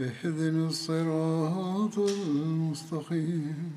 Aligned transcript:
اهدنا 0.00 0.68
الصراط 0.68 1.98
المستقيم. 1.98 3.72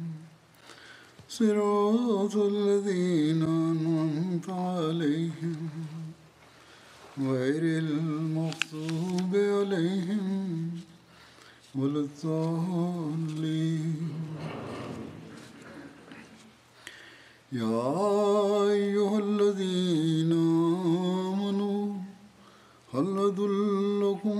صراط 1.29 2.35
الذين 2.35 3.43
أنعمت 3.43 4.49
عليهم. 4.49 5.70
غير 7.20 7.79
المغضوب 7.79 9.35
عليهم 9.35 10.71
ولا 11.75 11.99
الضالين. 11.99 14.09
يا 17.51 17.91
أيها 18.71 19.20
الذين 19.20 20.31
آمنوا 20.31 21.95
هل 22.93 23.18
أدلكم 23.18 24.40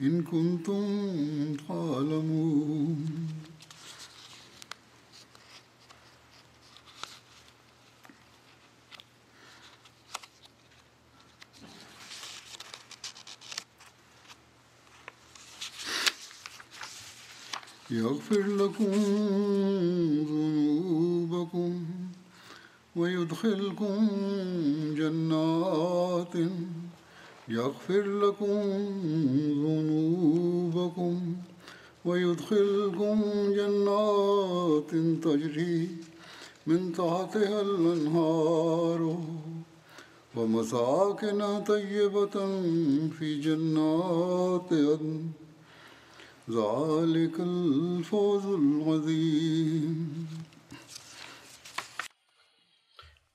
إن 0.00 0.22
كنتم 0.22 1.56
تعلمون. 1.68 3.26
يغفر 17.90 18.46
لكم 18.46 18.92
ذنوبكم 20.28 21.86
ويدخلكم 22.96 24.08
جنات 24.96 26.34
يغفر 27.47 28.01
لكم 28.01 28.61
ذنوبكم 29.63 31.35
ويدخلكم 32.05 33.21
جنات 33.57 34.91
تجري 35.23 35.87
من 36.67 36.91
تحتها 36.93 37.61
الأنهار 37.61 39.01
ومساكن 40.35 41.63
طيبة 41.67 42.35
في 43.19 43.39
جنات 43.41 44.69
عدن 44.73 45.31
ذلك 46.49 47.39
الفوز 47.39 48.45
العظيم 48.45 50.27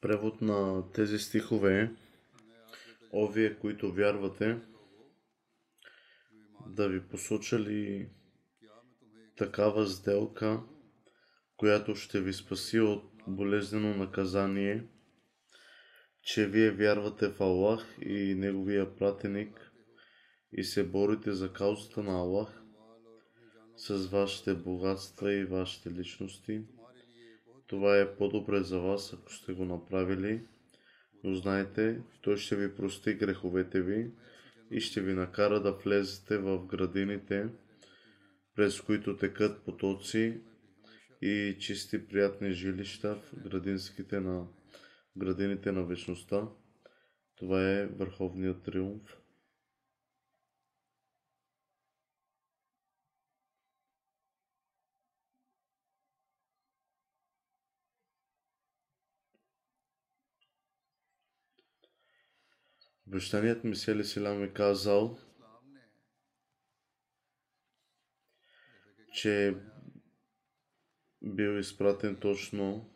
Превод 0.00 0.42
на 0.42 0.82
тези 0.92 1.18
стихове 1.18 1.82
е 1.82 1.99
О, 3.13 3.27
вие, 3.27 3.59
които 3.59 3.93
вярвате, 3.93 4.59
да 6.67 6.89
ви 6.89 7.07
посоча 7.07 7.59
ли 7.59 8.09
такава 9.37 9.87
сделка, 9.87 10.63
която 11.57 11.95
ще 11.95 12.21
ви 12.21 12.33
спаси 12.33 12.79
от 12.79 13.03
болезнено 13.27 13.95
наказание, 13.95 14.87
че 16.21 16.47
вие 16.47 16.71
вярвате 16.71 17.29
в 17.29 17.41
Аллах 17.41 17.97
и 18.01 18.35
Неговия 18.35 18.95
пратеник 18.95 19.71
и 20.53 20.63
се 20.63 20.89
борите 20.89 21.31
за 21.31 21.53
каузата 21.53 22.03
на 22.03 22.19
Аллах 22.19 22.63
с 23.75 24.07
вашите 24.07 24.53
богатства 24.53 25.33
и 25.33 25.45
вашите 25.45 25.91
личности. 25.91 26.65
Това 27.67 27.99
е 27.99 28.15
по-добре 28.15 28.63
за 28.63 28.79
вас, 28.79 29.13
ако 29.13 29.33
сте 29.33 29.53
го 29.53 29.65
направили, 29.65 30.47
но 31.23 31.35
знайте, 31.35 32.01
Той 32.21 32.37
ще 32.37 32.55
ви 32.55 32.75
прости 32.75 33.13
греховете 33.13 33.81
ви 33.81 34.11
и 34.71 34.79
ще 34.79 35.01
ви 35.01 35.13
накара 35.13 35.61
да 35.61 35.71
влезете 35.71 36.37
в 36.37 36.65
градините, 36.65 37.49
през 38.55 38.81
които 38.81 39.17
текат 39.17 39.63
потоци 39.65 40.41
и 41.21 41.57
чисти 41.59 42.07
приятни 42.07 42.51
жилища 42.51 43.15
в 43.15 43.43
градинските 43.43 44.19
на, 44.19 44.47
градините 45.17 45.71
на 45.71 45.83
вечността. 45.83 46.47
Това 47.35 47.69
е 47.71 47.85
върховният 47.85 48.63
триумф. 48.63 49.20
Обещаният 63.11 63.63
Мисели 63.63 64.03
Силам 64.03 64.43
е 64.43 64.53
казал, 64.53 65.19
че 69.13 69.55
бил 71.21 71.59
изпратен 71.59 72.15
точно 72.15 72.89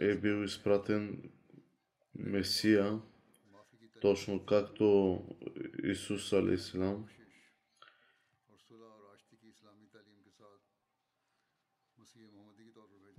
е 0.00 0.18
бил 0.18 0.44
изпратен 0.44 1.30
Месия, 2.14 3.00
точно 4.00 4.46
както 4.46 5.18
Исус 5.82 6.32
Алисалам. 6.32 7.08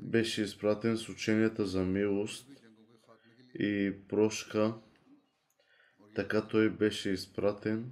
Беше 0.07 0.42
изпратен 0.42 0.98
с 0.98 1.09
ученията 1.09 1.65
за 1.65 1.83
милост 1.83 2.48
и 3.59 3.94
прошка, 4.07 4.74
така 6.15 6.48
той 6.48 6.69
беше 6.69 7.09
изпратен 7.09 7.92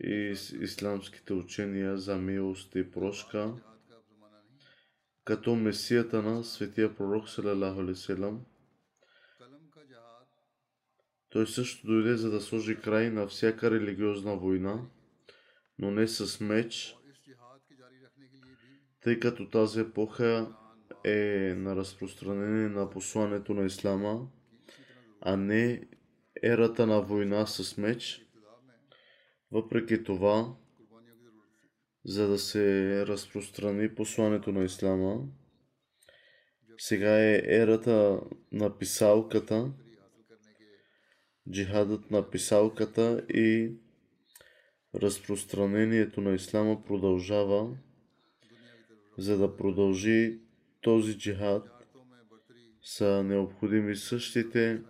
и 0.00 0.36
с 0.36 0.50
исламските 0.50 1.32
учения 1.32 1.98
за 1.98 2.16
милост 2.16 2.74
и 2.74 2.90
прошка, 2.90 3.54
като 5.24 5.54
месията 5.54 6.22
на 6.22 6.44
светия 6.44 6.96
пророк 6.96 7.28
Салалаху 7.28 7.80
Алиселам. 7.80 8.44
Той 11.28 11.46
също 11.46 11.86
дойде 11.86 12.16
за 12.16 12.30
да 12.30 12.40
сложи 12.40 12.76
край 12.76 13.10
на 13.10 13.26
всяка 13.26 13.70
религиозна 13.70 14.36
война, 14.36 14.86
но 15.78 15.90
не 15.90 16.08
с 16.08 16.40
меч, 16.40 16.96
тъй 19.06 19.20
като 19.20 19.50
тази 19.50 19.80
епоха 19.80 20.54
е 21.04 21.54
на 21.56 21.76
разпространение 21.76 22.68
на 22.68 22.90
посланието 22.90 23.54
на 23.54 23.66
Ислама, 23.66 24.28
а 25.20 25.36
не 25.36 25.88
ерата 26.42 26.86
на 26.86 27.00
война 27.00 27.46
с 27.46 27.76
меч. 27.76 28.26
Въпреки 29.52 30.04
това, 30.04 30.56
за 32.04 32.28
да 32.28 32.38
се 32.38 33.06
разпространи 33.06 33.94
посланието 33.94 34.52
на 34.52 34.64
Ислама, 34.64 35.28
сега 36.78 37.18
е 37.18 37.42
ерата 37.46 38.20
на 38.52 38.78
писалката, 38.78 39.72
джихадът 41.50 42.10
на 42.10 42.30
писалката 42.30 43.26
и 43.28 43.72
разпространението 44.94 46.20
на 46.20 46.34
Ислама 46.34 46.84
продължава, 46.84 47.76
за 49.18 49.38
да 49.38 49.56
продължи 49.56 50.40
този 50.80 51.18
джихад, 51.18 51.70
са 52.82 53.22
необходими 53.22 53.96
същите 53.96 54.82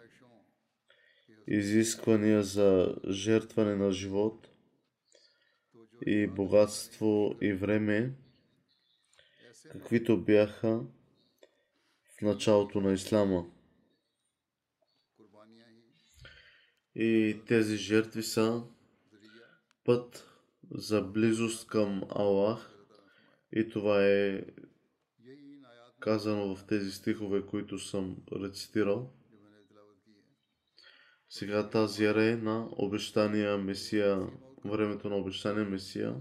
изисквания 1.47 2.43
за 2.43 2.97
жертване 3.09 3.75
на 3.75 3.93
живот 3.93 4.49
и 6.07 6.27
богатство 6.27 7.35
и 7.41 7.53
време, 7.53 8.15
каквито 9.73 10.25
бяха 10.25 10.81
в 12.19 12.23
началото 12.23 12.81
на 12.81 12.93
Ислама. 12.93 13.51
И 16.95 17.41
тези 17.47 17.77
жертви 17.77 18.23
са 18.23 18.65
път 19.85 20.29
за 20.71 21.03
близост 21.03 21.67
към 21.67 22.03
Аллах 22.11 22.76
и 23.53 23.69
това 23.69 24.07
е 24.07 24.43
казано 26.01 26.57
в 26.57 26.67
тези 26.67 26.91
стихове, 26.91 27.47
които 27.47 27.79
съм 27.79 28.17
рецитирал. 28.33 29.13
Сега 31.29 31.71
тази 31.71 32.05
ера 32.05 32.25
е 32.25 32.37
на 32.37 32.69
обещания 32.73 33.59
Месия, 33.59 34.29
времето 34.65 35.09
на 35.09 35.17
обещания 35.17 35.65
Месия. 35.65 36.17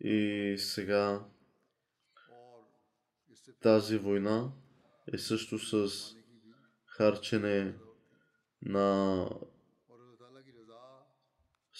И 0.00 0.54
сега 0.58 1.24
тази 3.60 3.98
война 3.98 4.52
е 5.12 5.18
също 5.18 5.58
с 5.58 5.88
харчене 6.86 7.74
на 8.62 9.28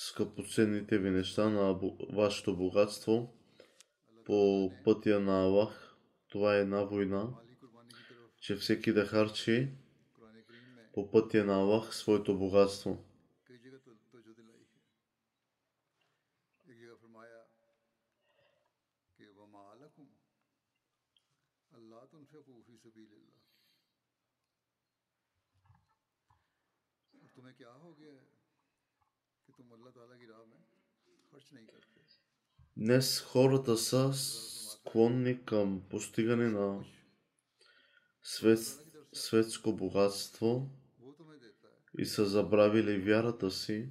скъпоценните 0.08 0.99
ви 0.99 1.10
неща, 1.10 1.49
на 1.49 1.78
вашето 2.12 2.56
богатство 2.56 3.34
по 4.25 4.70
пътя 4.84 5.20
на 5.20 5.44
Аллах. 5.44 5.96
Това 6.28 6.56
е 6.56 6.60
една 6.60 6.82
война, 6.82 7.28
че 8.40 8.56
всеки 8.56 8.93
да 8.93 9.06
харчи 9.06 9.70
по 10.94 11.10
пътя 11.10 11.44
на 11.44 11.54
Аллах 11.54 11.94
своето 11.94 12.38
богатство. 12.38 13.04
Днес 32.76 33.20
хората 33.20 33.76
са 33.76 34.12
склонни 34.14 35.44
към 35.44 35.82
постигане 35.90 36.48
на 36.48 36.84
свет, 38.22 38.58
светско 39.12 39.72
богатство 39.72 40.70
и 41.98 42.06
са 42.06 42.26
забравили 42.26 42.98
вярата 42.98 43.50
си. 43.50 43.88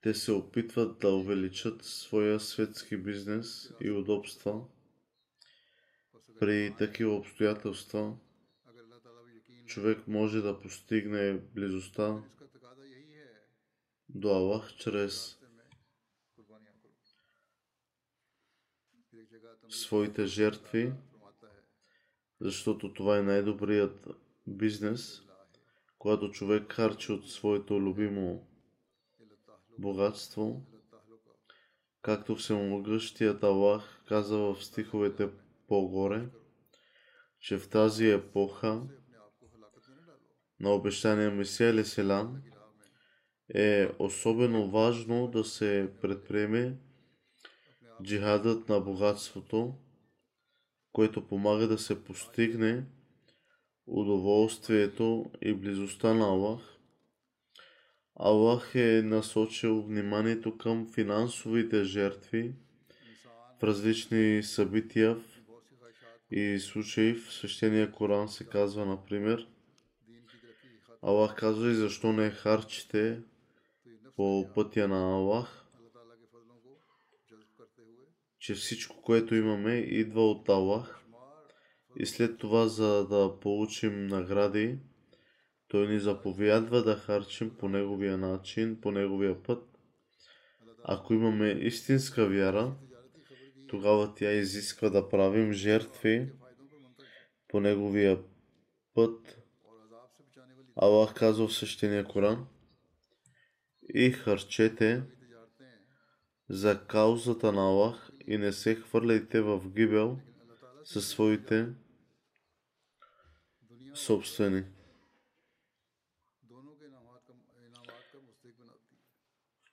Те 0.00 0.14
се 0.14 0.32
опитват 0.32 0.98
да 0.98 1.08
увеличат 1.08 1.84
своя 1.84 2.40
светски 2.40 2.96
бизнес 2.96 3.70
и 3.80 3.90
удобства. 3.90 4.64
При 6.40 6.74
такива 6.78 7.14
обстоятелства 7.14 8.16
човек 9.66 10.08
може 10.08 10.40
да 10.40 10.60
постигне 10.60 11.40
близостта 11.54 12.22
до 14.08 14.28
Аллах 14.28 14.74
чрез 14.76 15.38
своите 19.68 20.26
жертви, 20.26 20.92
защото 22.40 22.94
това 22.94 23.18
е 23.18 23.22
най-добрият 23.22 24.08
бизнес, 24.46 25.22
когато 25.98 26.30
човек 26.30 26.72
харчи 26.72 27.12
от 27.12 27.30
своето 27.30 27.80
любимо 27.80 28.48
богатство, 29.78 30.62
както 32.02 32.36
всемогъщият 32.36 33.42
Аллах 33.42 34.02
каза 34.06 34.38
в 34.38 34.64
стиховете 34.64 35.30
по-горе, 35.68 36.28
че 37.40 37.58
в 37.58 37.70
тази 37.70 38.10
епоха 38.10 38.82
на 40.60 40.70
обещания 40.70 41.30
Месия 41.30 41.84
Селан 41.84 42.42
е 43.54 43.88
особено 43.98 44.70
важно 44.70 45.28
да 45.28 45.44
се 45.44 45.90
предприеме 46.02 46.76
джихадът 48.02 48.68
на 48.68 48.80
богатството, 48.80 49.74
което 50.92 51.26
помага 51.26 51.68
да 51.68 51.78
се 51.78 52.04
постигне 52.04 52.84
удоволствието 53.86 55.30
и 55.42 55.54
близостта 55.54 56.14
на 56.14 56.24
Аллах. 56.24 56.78
Аллах 58.20 58.74
е 58.74 59.02
насочил 59.04 59.82
вниманието 59.82 60.58
към 60.58 60.88
финансовите 60.94 61.84
жертви 61.84 62.52
в 63.58 63.64
различни 63.64 64.42
събития 64.42 65.16
и 66.30 66.58
случаи. 66.58 67.14
В 67.14 67.32
свещения 67.32 67.92
Коран 67.92 68.28
се 68.28 68.46
казва, 68.46 68.86
например, 68.86 69.48
Аллах 71.02 71.34
казва 71.36 71.70
и 71.70 71.74
защо 71.74 72.12
не 72.12 72.30
харчите 72.30 73.20
по 74.18 74.50
пътя 74.54 74.88
на 74.88 75.14
Аллах, 75.14 75.64
че 78.38 78.54
всичко, 78.54 79.02
което 79.02 79.34
имаме, 79.34 79.74
идва 79.74 80.30
от 80.30 80.48
Аллах 80.48 81.04
и 81.96 82.06
след 82.06 82.38
това, 82.38 82.68
за 82.68 83.06
да 83.06 83.40
получим 83.40 84.06
награди, 84.06 84.78
той 85.68 85.88
ни 85.88 86.00
заповядва 86.00 86.82
да 86.82 86.96
харчим 86.96 87.56
по 87.58 87.68
неговия 87.68 88.18
начин, 88.18 88.80
по 88.80 88.90
неговия 88.90 89.42
път. 89.42 89.78
Ако 90.84 91.14
имаме 91.14 91.48
истинска 91.48 92.26
вяра, 92.28 92.76
тогава 93.68 94.14
тя 94.14 94.32
изисква 94.32 94.90
да 94.90 95.08
правим 95.08 95.52
жертви 95.52 96.32
по 97.48 97.60
неговия 97.60 98.18
път. 98.94 99.38
Аллах 100.76 101.14
казва 101.14 101.48
в 101.48 101.54
същения 101.54 102.04
Коран 102.04 102.46
и 103.94 104.10
харчете 104.10 105.02
за 106.48 106.86
каузата 106.86 107.52
на 107.52 107.60
Аллах 107.60 108.10
и 108.26 108.38
не 108.38 108.52
се 108.52 108.74
хвърляйте 108.74 109.40
в 109.40 109.70
гибел 109.70 110.18
със 110.84 111.08
своите 111.08 111.68
собствени. 113.94 114.64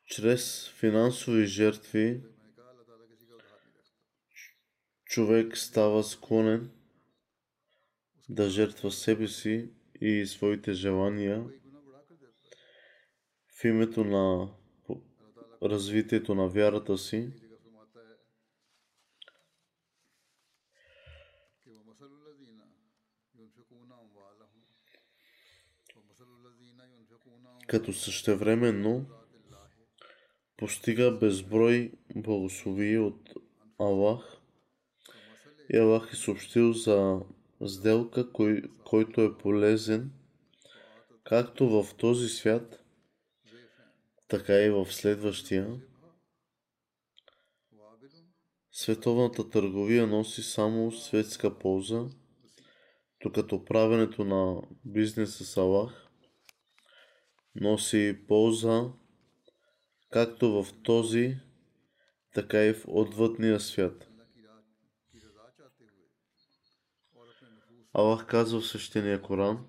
Чрез 0.05 0.69
финансови 0.69 1.45
жертви 1.45 2.21
човек 5.05 5.57
става 5.57 6.03
склонен 6.03 6.71
да 8.29 8.49
жертва 8.49 8.91
себе 8.91 9.27
си 9.27 9.69
и 10.01 10.25
своите 10.25 10.73
желания 10.73 11.45
в 13.55 13.63
името 13.63 14.03
на 14.03 14.49
развитието 15.63 16.35
на 16.35 16.47
вярата 16.47 16.97
си. 16.97 17.31
като 27.67 27.93
същевременно 27.93 29.05
постига 30.57 31.11
безброй 31.11 31.91
благословии 32.15 32.97
от 32.97 33.33
Аллах 33.79 34.37
и 35.73 35.77
Аллах 35.77 36.09
е 36.13 36.15
съобщил 36.15 36.73
за 36.73 37.19
сделка, 37.61 38.31
кой, 38.31 38.63
който 38.85 39.21
е 39.21 39.37
полезен 39.37 40.11
както 41.23 41.69
в 41.69 41.95
този 41.95 42.29
свят, 42.29 42.84
така 44.27 44.53
и 44.53 44.69
в 44.69 44.85
следващия. 44.93 45.81
Световната 48.71 49.49
търговия 49.49 50.07
носи 50.07 50.43
само 50.43 50.91
светска 50.91 51.59
полза, 51.59 52.05
докато 53.23 53.65
правенето 53.65 54.25
на 54.25 54.61
бизнес 54.85 55.37
с 55.37 55.57
Аллах 55.57 56.07
носи 57.55 58.25
полза 58.27 58.91
както 60.11 60.63
в 60.63 60.81
този, 60.83 61.37
така 62.33 62.65
и 62.65 62.73
в 62.73 62.83
отвъдния 62.87 63.59
свят. 63.59 64.07
Аллах 67.93 68.27
казва 68.27 68.61
в 68.61 68.67
свещения 68.67 69.21
Коран, 69.21 69.67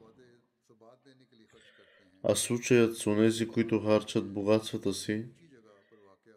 а 2.29 2.35
случаят 2.35 2.97
с 2.97 3.07
онези, 3.07 3.49
които 3.49 3.81
харчат 3.81 4.33
богатствата 4.33 4.95
си, 4.95 5.27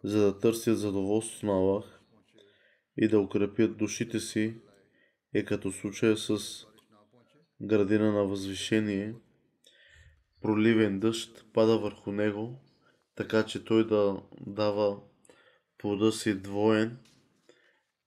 за 0.04 0.26
да 0.26 0.40
търсят 0.40 0.80
задоволството 0.80 1.46
на 1.46 1.52
Аллах 1.52 2.00
и 2.98 3.08
да 3.08 3.20
укрепят 3.20 3.78
душите 3.78 4.20
си, 4.20 4.56
е 5.34 5.46
като 5.46 5.72
случая 5.72 6.18
с 6.18 6.66
градина 7.62 8.12
на 8.12 8.26
възвишение, 8.26 9.16
проливен 10.42 11.00
дъжд 11.00 11.46
пада 11.54 11.78
върху 11.78 12.12
него, 12.12 12.60
така 13.16 13.46
че 13.46 13.66
той 13.66 13.88
да 13.88 14.22
дава 14.48 15.02
плода 15.78 16.12
си 16.12 16.36
двоен. 16.36 16.98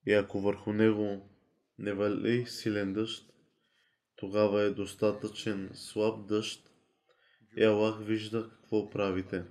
И 0.06 0.12
ако 0.12 0.40
върху 0.40 0.72
него 0.72 1.30
не 1.78 1.92
вали 1.92 2.46
силен 2.46 2.92
дъжд, 2.92 3.32
тогава 4.16 4.62
е 4.62 4.70
достатъчен 4.70 5.70
слаб 5.74 6.26
дъжд 6.26 6.71
и 7.56 7.64
Аллах 7.64 8.00
вижда 8.00 8.50
какво 8.50 8.90
правите. 8.90 9.44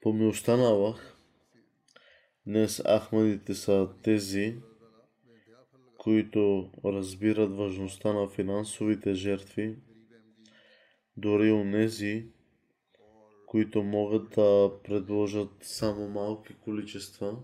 По 0.00 0.12
милостта 0.12 0.56
на 0.56 0.68
Аллах, 0.68 1.16
днес 2.46 2.82
Ахмадите 2.86 3.54
са 3.54 3.88
тези, 4.02 4.56
които 5.98 6.72
разбират 6.84 7.56
важността 7.56 8.12
на 8.12 8.28
финансовите 8.28 9.14
жертви, 9.14 9.76
дори 11.16 11.52
у 11.52 11.64
нези, 11.64 12.32
които 13.54 13.82
могат 13.82 14.30
да 14.30 14.72
предложат 14.84 15.50
само 15.62 16.08
малки 16.08 16.54
количества. 16.54 17.36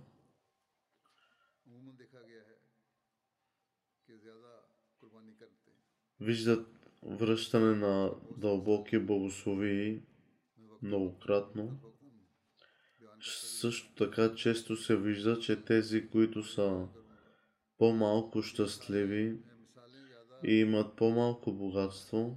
Виждат 6.20 6.66
връщане 7.02 7.74
на 7.74 8.14
дълбоки 8.36 8.98
благословии 8.98 10.02
многократно. 10.82 11.80
Също 13.20 13.94
така 13.94 14.34
често 14.34 14.76
се 14.76 14.96
вижда, 14.96 15.38
че 15.40 15.64
тези, 15.64 16.08
които 16.08 16.42
са 16.42 16.88
по-малко 17.78 18.42
щастливи 18.42 19.38
и 20.44 20.54
имат 20.54 20.96
по-малко 20.96 21.52
богатство, 21.52 22.36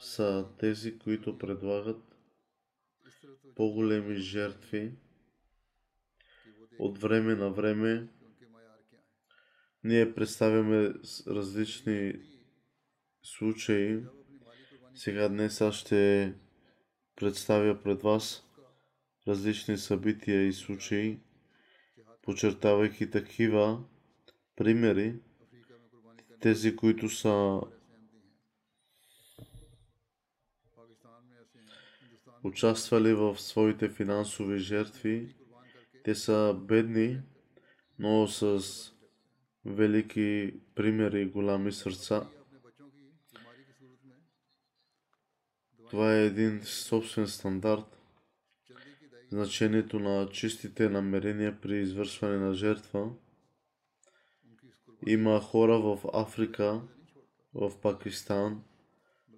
са 0.00 0.46
тези, 0.58 0.98
които 0.98 1.38
предлагат 1.38 2.07
по-големи 3.58 4.16
жертви 4.16 4.92
от 6.78 6.98
време 6.98 7.34
на 7.34 7.50
време. 7.50 8.08
Ние 9.84 10.14
представяме 10.14 10.94
различни 11.26 12.14
случаи. 13.22 14.00
Сега 14.94 15.28
днес 15.28 15.60
аз 15.60 15.74
ще 15.74 16.34
представя 17.16 17.82
пред 17.82 18.02
вас 18.02 18.44
различни 19.28 19.78
събития 19.78 20.46
и 20.46 20.52
случаи, 20.52 21.20
подчертавайки 22.22 23.10
такива 23.10 23.84
примери, 24.56 25.20
тези, 26.40 26.76
които 26.76 27.08
са 27.08 27.60
участвали 32.44 33.14
в 33.14 33.38
своите 33.38 33.88
финансови 33.88 34.58
жертви. 34.58 35.34
Те 36.04 36.14
са 36.14 36.56
бедни, 36.60 37.20
но 37.98 38.26
с 38.26 38.62
велики 39.64 40.54
примери 40.74 41.22
и 41.22 41.26
големи 41.26 41.72
сърца. 41.72 42.28
Това 45.90 46.14
е 46.14 46.26
един 46.26 46.60
собствен 46.64 47.26
стандарт. 47.28 47.98
Значението 49.30 49.98
на 49.98 50.28
чистите 50.28 50.88
намерения 50.88 51.60
при 51.60 51.78
извършване 51.78 52.36
на 52.36 52.54
жертва. 52.54 53.10
Има 55.06 55.40
хора 55.40 55.78
в 55.78 55.98
Африка, 56.14 56.80
в 57.54 57.80
Пакистан, 57.82 58.62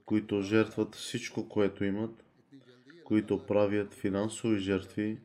които 0.05 0.43
жертват 0.43 0.95
всичко, 0.95 1.49
което 1.49 1.85
имат– 1.85 2.25
които 3.11 3.47
правят 3.47 3.95
финансови 3.95 4.59
жертви 4.59 5.19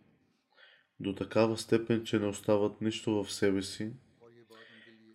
до 1.00 1.15
такава 1.15 1.58
степен, 1.58 2.04
че 2.04 2.20
не 2.20 2.27
остават 2.27 2.82
нищо 2.82 3.24
в 3.24 3.34
себе 3.34 3.62
си. 3.62 3.92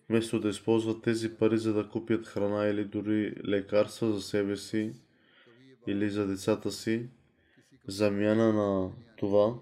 Вместо 0.08 0.40
да 0.40 0.48
използват 0.48 1.02
тези 1.02 1.36
пари 1.36 1.58
за 1.58 1.72
да 1.72 1.88
купят 1.88 2.26
храна 2.26 2.66
или 2.66 2.84
дори 2.84 3.34
лекарства 3.48 4.12
за 4.12 4.22
себе 4.22 4.56
си 4.56 4.92
или 5.86 6.10
за 6.10 6.26
децата 6.26 6.72
си, 6.72 7.08
замяна 7.88 8.52
на 8.52 8.92
това, 9.16 9.54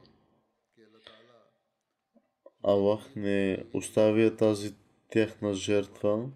Аллах 2.62 3.17
не 3.17 3.65
оставя 3.73 4.37
тази 4.37 4.75
тяхна 5.11 5.55
жертва, 5.55 6.31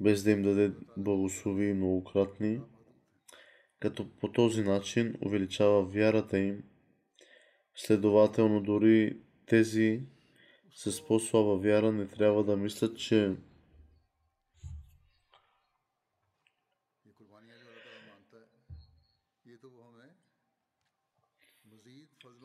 без 0.00 0.22
да 0.24 0.30
им 0.30 0.42
даде 0.42 0.72
благослови 0.96 1.74
многократни, 1.74 2.60
като 3.82 4.10
по 4.10 4.32
този 4.32 4.62
начин 4.62 5.14
увеличава 5.20 5.84
вярата 5.84 6.38
им. 6.38 6.62
Следователно, 7.74 8.62
дори 8.62 9.20
тези 9.46 10.02
с 10.74 11.06
по-слаба 11.06 11.56
вяра 11.56 11.92
не 11.92 12.08
трябва 12.08 12.44
да 12.44 12.56
мислят, 12.56 12.98
че 12.98 13.36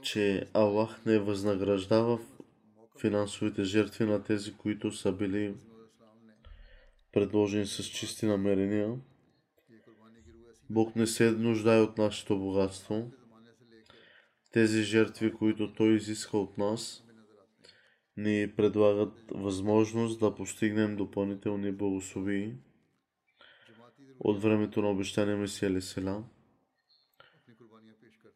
че 0.02 0.50
Аллах 0.54 1.06
не 1.06 1.20
възнаграждава 1.20 2.20
финансовите 3.02 3.64
жертви 3.64 4.06
на 4.06 4.24
тези, 4.24 4.58
които 4.58 4.92
са 4.92 5.12
били 5.12 5.56
предложени 7.12 7.66
с 7.66 7.84
чисти 7.84 8.26
намерения. 8.26 9.00
Бог 10.70 10.96
не 10.96 11.08
се 11.08 11.32
нуждае 11.32 11.82
от 11.82 11.98
нашето 11.98 12.40
богатство. 12.40 13.12
Тези 14.52 14.84
жертви, 14.84 15.34
които 15.34 15.74
Той 15.74 15.96
изиска 15.96 16.38
от 16.38 16.58
нас, 16.58 17.04
ни 18.18 18.54
предлагат 18.58 19.14
възможност 19.32 20.20
да 20.20 20.36
постигнем 20.36 20.96
допълнителни 20.96 21.72
благословии 21.72 22.54
от 24.20 24.42
времето 24.42 24.82
на 24.82 24.90
обещания 24.90 25.38
Месия 25.38 25.72
Лесела. 25.72 26.24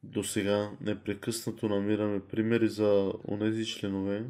До 0.04 0.24
сега 0.24 0.72
непрекъснато 0.82 1.70
намираме 1.70 2.28
примери 2.28 2.70
за 2.70 3.14
онези 3.28 3.66
членове 3.66 4.26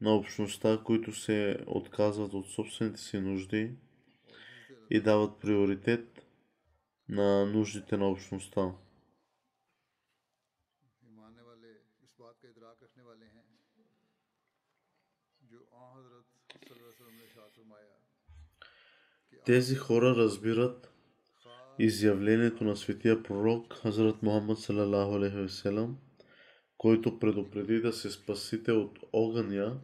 на 0.00 0.14
общността, 0.14 0.80
които 0.84 1.12
се 1.12 1.58
отказват 1.66 2.34
от 2.34 2.50
собствените 2.50 3.00
си 3.00 3.20
нужди 3.20 3.70
и 4.90 5.00
дават 5.00 5.40
приоритет 5.40 6.17
на 7.08 7.46
нуждите 7.46 7.96
на 7.96 8.08
общността. 8.08 8.72
Тези 19.44 19.74
хора 19.74 20.16
разбират 20.16 20.92
изявлението 21.78 22.64
на 22.64 22.76
светия 22.76 23.22
пророк 23.22 23.74
Хазрат 23.74 24.22
Мухаммад 24.22 24.58
салалаху 24.58 25.14
алейхи 25.14 25.88
който 26.78 27.18
предупреди 27.18 27.80
да 27.80 27.92
се 27.92 28.10
спасите 28.10 28.72
от 28.72 28.98
огъня, 29.12 29.80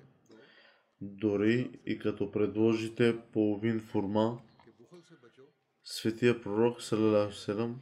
дори 1.00 1.80
и 1.86 1.98
като 1.98 2.30
предложите 2.30 3.20
половин 3.32 3.80
форма 3.80 4.40
Светия 5.86 6.42
пророк 6.42 6.82
Салалахуселам 6.82 7.80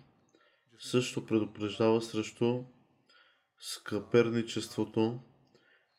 също 0.79 1.27
предупреждава 1.27 2.03
срещу 2.03 2.65
скъперничеството, 3.61 5.21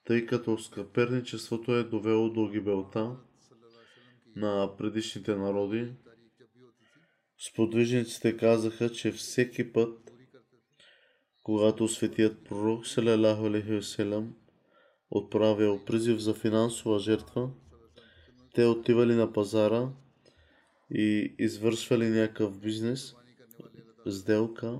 тъй 0.05 0.25
като 0.25 0.57
скъперничеството 0.57 1.75
е 1.75 1.83
довело 1.83 2.29
до 2.29 2.49
гибелта 2.49 3.17
на 4.35 4.77
предишните 4.77 5.35
народи. 5.35 5.93
Сподвижниците 7.49 8.37
казаха, 8.37 8.89
че 8.89 9.11
всеки 9.11 9.73
път, 9.73 10.11
когато 11.43 11.87
светият 11.87 12.45
пророк 12.45 12.87
Салалаху 12.87 13.49
отправил 15.09 15.85
призив 15.85 16.19
за 16.19 16.33
финансова 16.33 16.99
жертва, 16.99 17.49
те 18.53 18.65
отивали 18.65 19.15
на 19.15 19.33
пазара– 19.33 19.89
и 20.93 21.35
извършвали 21.39 22.09
някакъв 22.09 22.59
бизнес, 22.59 23.15
сделка 24.07 24.79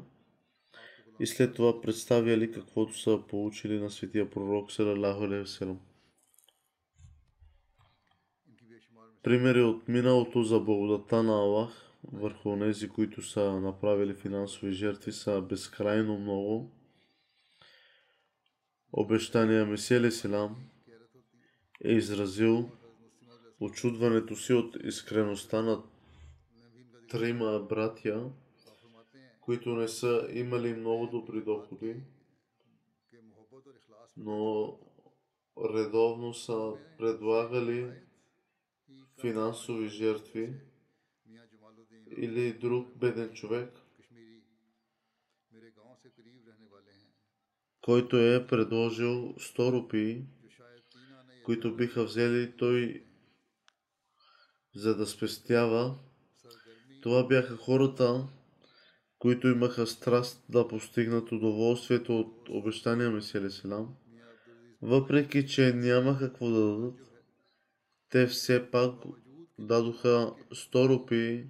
и 1.19 1.27
след 1.27 1.55
това 1.55 1.81
представяли 1.81 2.51
каквото 2.51 2.99
са 2.99 3.21
получили 3.29 3.79
на 3.79 3.89
светия 3.89 4.29
пророк 4.29 4.71
Салалаху 4.71 5.23
Алейхиселам. 5.23 5.79
Примери 9.23 9.61
от 9.61 9.87
миналото 9.87 10.43
за 10.43 10.59
благодата 10.59 11.23
на 11.23 11.33
Аллах 11.33 11.91
върху 12.11 12.59
тези, 12.59 12.89
които 12.89 13.21
са 13.21 13.61
направили 13.61 14.13
финансови 14.13 14.71
жертви, 14.71 15.11
са 15.11 15.41
безкрайно 15.41 16.17
много. 16.19 16.71
Обещания 18.93 19.65
Месели 19.65 20.11
Селам 20.11 20.55
е 21.83 21.91
изразил 21.91 22.69
очудването 23.59 24.35
си 24.35 24.53
от 24.53 24.77
искреността 24.83 25.61
на 25.61 25.83
трима 27.13 27.59
братя, 27.59 28.31
които 29.41 29.75
не 29.75 29.87
са 29.87 30.27
имали 30.31 30.73
много 30.73 31.07
добри 31.07 31.41
доходи, 31.41 31.95
но 34.17 34.79
редовно 35.73 36.33
са 36.33 36.73
предлагали 36.97 37.91
финансови 39.21 39.89
жертви 39.89 40.53
или 42.17 42.53
друг 42.53 42.97
беден 42.97 43.33
човек, 43.33 43.73
който 47.81 48.17
е 48.17 48.47
предложил 48.47 49.33
100 49.33 49.71
рупии, 49.71 50.25
които 51.45 51.75
биха 51.75 52.03
взели 52.03 52.57
той, 52.57 53.05
за 54.75 54.95
да 54.95 55.05
спестява 55.05 55.99
това 57.03 57.27
бяха 57.27 57.57
хората, 57.57 58.27
които 59.19 59.47
имаха 59.47 59.87
страст 59.87 60.45
да 60.49 60.67
постигнат 60.67 61.31
удоволствието 61.31 62.19
от 62.19 62.49
обещания 62.49 63.11
Месия 63.11 63.51
Селам, 63.51 63.95
въпреки 64.81 65.47
че 65.47 65.73
нямаха 65.73 66.27
какво 66.27 66.49
да 66.49 66.59
дадат, 66.59 66.95
те 68.09 68.27
все 68.27 68.71
пак 68.71 68.95
дадоха 69.59 70.33
100 70.51 70.89
рупи, 70.89 71.47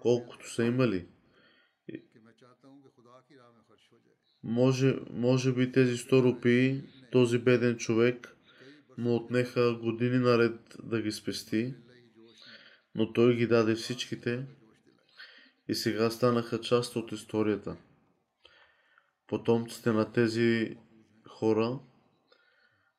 колкото 0.00 0.50
са 0.50 0.64
имали. 0.64 1.06
Може, 4.42 4.96
може 5.10 5.52
би 5.52 5.72
тези 5.72 5.96
100 5.96 6.22
рупи, 6.22 6.82
този 7.12 7.38
беден 7.38 7.76
човек 7.76 8.36
му 8.98 9.16
отнеха 9.16 9.74
години 9.74 10.18
наред 10.18 10.76
да 10.82 11.02
ги 11.02 11.12
спести, 11.12 11.74
но 12.94 13.12
той 13.12 13.36
ги 13.36 13.46
даде 13.46 13.74
всичките 13.74 14.46
и 15.68 15.74
сега 15.74 16.10
станаха 16.10 16.60
част 16.60 16.96
от 16.96 17.12
историята. 17.12 17.76
Потомците 19.26 19.92
на 19.92 20.12
тези 20.12 20.76
хора 21.28 21.78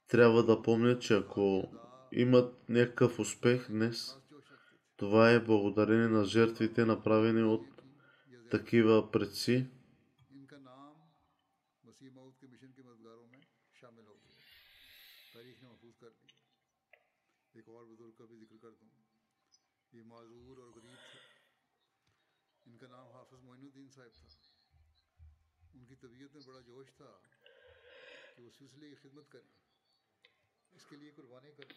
трябва 0.07 0.43
да 0.43 0.61
помнят, 0.61 1.01
че 1.01 1.13
ако 1.13 1.71
имат 2.11 2.55
някакъв 2.69 3.19
успех 3.19 3.71
днес, 3.71 4.15
това 4.97 5.31
е 5.31 5.43
благодарение 5.43 6.07
на 6.07 6.25
жертвите, 6.25 6.85
направени 6.85 7.43
от 7.43 7.65
такива 8.51 9.11
предци 9.11 9.67
साहब 23.96 24.12
था 24.12 24.26
उनकी 25.74 25.94
तबीयत 26.02 26.30
में 26.36 26.44
बड़ा 26.46 26.60
जोश 26.68 26.88
था 27.00 27.10
कि 28.36 28.42
वो 28.44 28.50
सिलसिले 28.50 28.86
की 28.90 28.96
खिदमत 29.02 29.26
करें 29.32 29.50
इसके 30.76 30.96
लिए 30.96 31.10
कुर्बानी 31.16 31.50
करें 31.58 31.76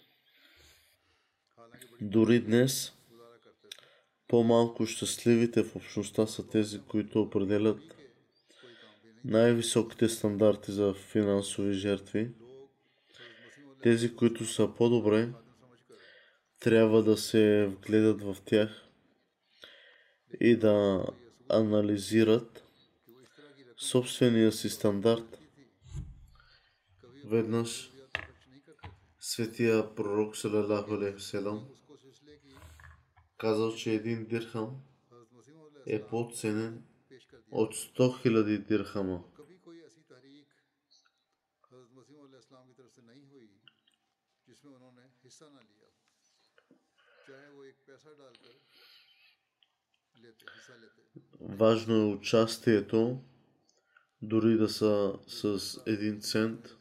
हालांकि 1.57 1.85
बड़ी 1.91 2.09
дори 2.15 2.37
днес 2.47 2.73
गुजारा 3.11 3.37
करते 3.45 3.67
थे 3.69 3.83
по-малко 4.29 4.85
щастливите 4.85 5.63
в 5.63 5.75
общността 5.75 6.27
са 6.27 6.47
тези, 6.47 6.81
които 6.81 7.21
определят 7.21 7.79
कि 7.79 8.05
कोई 8.61 8.73
काम 8.75 8.95
भी 9.01 9.09
नहीं 9.09 9.31
най-високите 9.31 10.09
стандарти 10.09 10.71
за 10.71 10.93
финансови 10.93 11.73
жертви. 11.73 12.19
लोग 12.19 12.69
हज़रत 13.15 13.39
मसीह 13.39 13.65
मौद 13.65 13.81
Тези, 13.83 14.15
които 14.15 14.45
са 14.45 14.67
по-добре, 14.77 15.21
खादिम 15.21 15.33
समझकर 15.61 15.97
трябва 16.61 17.03
да 17.03 17.17
се 17.17 17.65
вгледат 17.67 18.21
в 18.21 18.37
тях 18.45 18.69
и 20.41 20.55
да 20.55 21.05
анализират 21.52 22.64
собствения 23.76 24.52
си 24.52 24.68
стандарт. 24.68 25.38
Веднъж 27.24 27.92
светия 29.20 29.94
пророк 29.94 30.36
Салалаху 30.36 30.94
Алейхиселам 30.94 31.68
казал, 33.38 33.74
че 33.74 33.92
един 33.92 34.26
дирхам 34.26 34.80
е 35.86 36.06
подценен 36.06 36.84
от 37.50 37.74
100 37.74 37.98
000 37.98 38.66
дирхама. 38.66 39.24
Важно 51.40 51.94
е 51.94 52.14
участието, 52.14 53.22
дори 54.22 54.56
да 54.56 54.68
са 54.68 55.18
с 55.26 55.76
един 55.86 56.20
цент. 56.20 56.76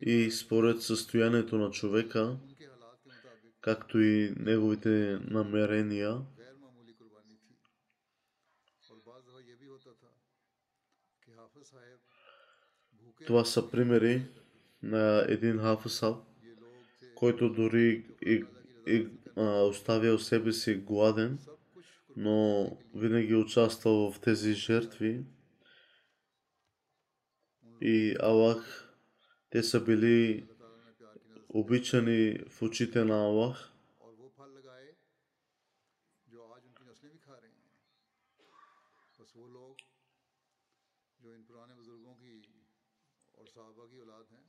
И 0.00 0.30
според 0.30 0.82
състоянието 0.82 1.58
на 1.58 1.70
човека, 1.70 2.38
както 3.60 4.00
и 4.00 4.34
неговите 4.36 5.18
намерения, 5.22 6.26
това 13.26 13.44
са 13.44 13.70
примери 13.70 14.26
на 14.82 15.24
един 15.28 15.58
хафасал, 15.58 16.26
който 17.14 17.52
дори 17.52 18.06
и, 18.26 18.44
и, 18.86 19.08
а, 19.36 19.62
оставял 19.62 20.18
себе 20.18 20.52
си 20.52 20.74
гладен, 20.74 21.38
но 22.16 22.70
винаги 22.94 23.32
е 23.32 23.36
участвал 23.36 24.12
в 24.12 24.20
тези 24.20 24.52
жертви. 24.52 25.24
И 27.80 28.16
Аллах, 28.20 28.94
те 29.50 29.62
са 29.62 29.84
били 29.84 30.48
обичани 31.48 32.38
в 32.50 32.62
очите 32.62 33.04
на 33.04 33.24
Аллах. 33.24 33.72
صحابہ 43.56 43.86
کی 43.90 43.98
اولاد 44.00 44.32
ہیں 44.32 44.46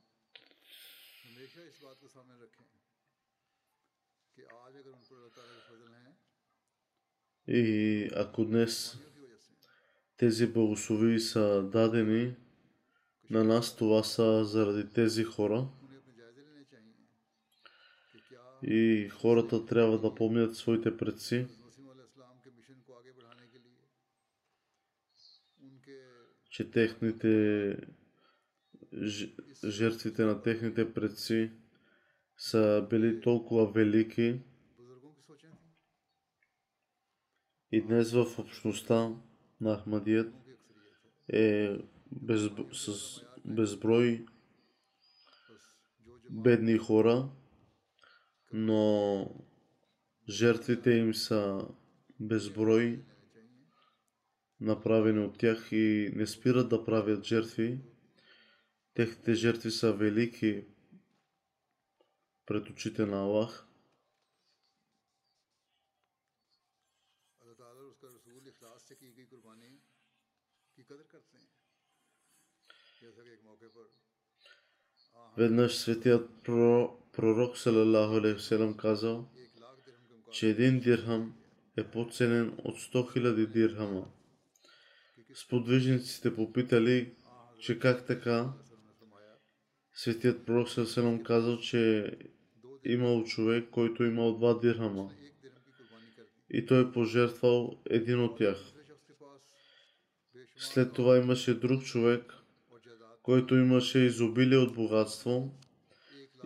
и 7.48 8.10
ако 8.16 8.44
днес 8.44 8.98
тези 10.16 10.46
благослови 10.46 11.20
са 11.20 11.62
дадени 11.72 12.34
на 13.30 13.44
нас, 13.44 13.76
това 13.76 14.02
са 14.02 14.44
заради 14.44 14.92
тези 14.92 15.24
хора. 15.24 15.68
И 18.62 19.08
хората 19.08 19.66
трябва 19.66 20.00
да 20.00 20.14
помнят 20.14 20.56
своите 20.56 20.96
предци. 20.96 21.46
че 26.58 26.70
техните 26.70 27.76
жертвите 29.64 30.24
на 30.24 30.42
техните 30.42 30.94
предци 30.94 31.50
са 32.38 32.86
били 32.90 33.20
толкова 33.20 33.72
велики 33.72 34.40
и 37.72 37.82
днес 37.82 38.12
в 38.12 38.38
общността 38.38 39.14
на 39.60 39.78
Ахмадият 39.78 40.34
е 41.32 41.76
без, 42.12 42.50
с 42.72 43.20
безброй 43.44 44.26
бедни 46.30 46.78
хора, 46.78 47.30
но 48.52 49.30
жертвите 50.28 50.90
им 50.90 51.14
са 51.14 51.68
безброй 52.20 53.04
направени 54.60 55.18
от 55.18 55.38
тях 55.38 55.72
и 55.72 56.12
не 56.14 56.26
спират 56.26 56.68
да 56.68 56.84
правят 56.84 57.24
жертви. 57.24 57.80
Техните 58.94 59.34
жертви 59.34 59.70
са 59.70 59.92
велики, 59.92 60.64
пред 62.48 62.70
очите 62.70 63.06
на 63.06 63.20
Аллах. 63.20 63.66
Веднъж 75.36 75.76
светият 75.76 76.30
пророк 77.12 77.58
Салалаху 77.58 78.14
Алейхиселам 78.14 78.76
казал, 78.76 79.28
че 80.32 80.48
един 80.48 80.80
дирхам 80.80 81.36
е 81.76 81.90
по-ценен 81.90 82.58
от 82.64 82.78
100 82.78 82.92
000 82.92 83.46
дирхама. 83.46 84.10
Сподвижниците 85.34 86.34
попитали, 86.34 87.16
че 87.60 87.78
как 87.78 88.06
така 88.06 88.52
Светият 89.92 90.46
пророк 90.46 90.68
Салалаху 90.68 91.22
казал, 91.22 91.58
че 91.58 92.12
имал 92.88 93.24
човек, 93.24 93.70
който 93.70 94.04
имал 94.04 94.38
два 94.38 94.58
дирхама 94.58 95.10
и 96.50 96.66
той 96.66 96.82
е 96.82 96.92
пожертвал 96.92 97.82
един 97.90 98.20
от 98.20 98.38
тях. 98.38 98.72
След 100.56 100.92
това 100.92 101.18
имаше 101.18 101.54
друг 101.54 101.82
човек, 101.84 102.34
който 103.22 103.56
имаше 103.56 103.98
изобилие 103.98 104.58
от 104.58 104.74
богатство 104.74 105.58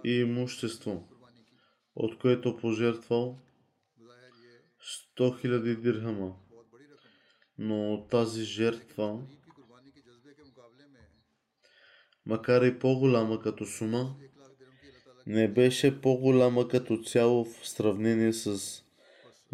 и 0.04 0.12
имущество, 0.12 1.08
от 1.94 2.18
което 2.18 2.56
пожертвал 2.56 3.38
100 5.18 5.46
000 5.46 5.80
дирхама. 5.80 6.36
Но 7.58 8.06
тази 8.10 8.44
жертва, 8.44 9.26
макар 12.26 12.62
и 12.62 12.78
по-голяма 12.78 13.40
като 13.40 13.66
сума, 13.66 14.16
не 15.26 15.48
беше 15.48 16.00
по-голяма 16.00 16.68
като 16.68 17.02
цяло 17.02 17.44
в 17.44 17.68
сравнение 17.68 18.32
с 18.32 18.82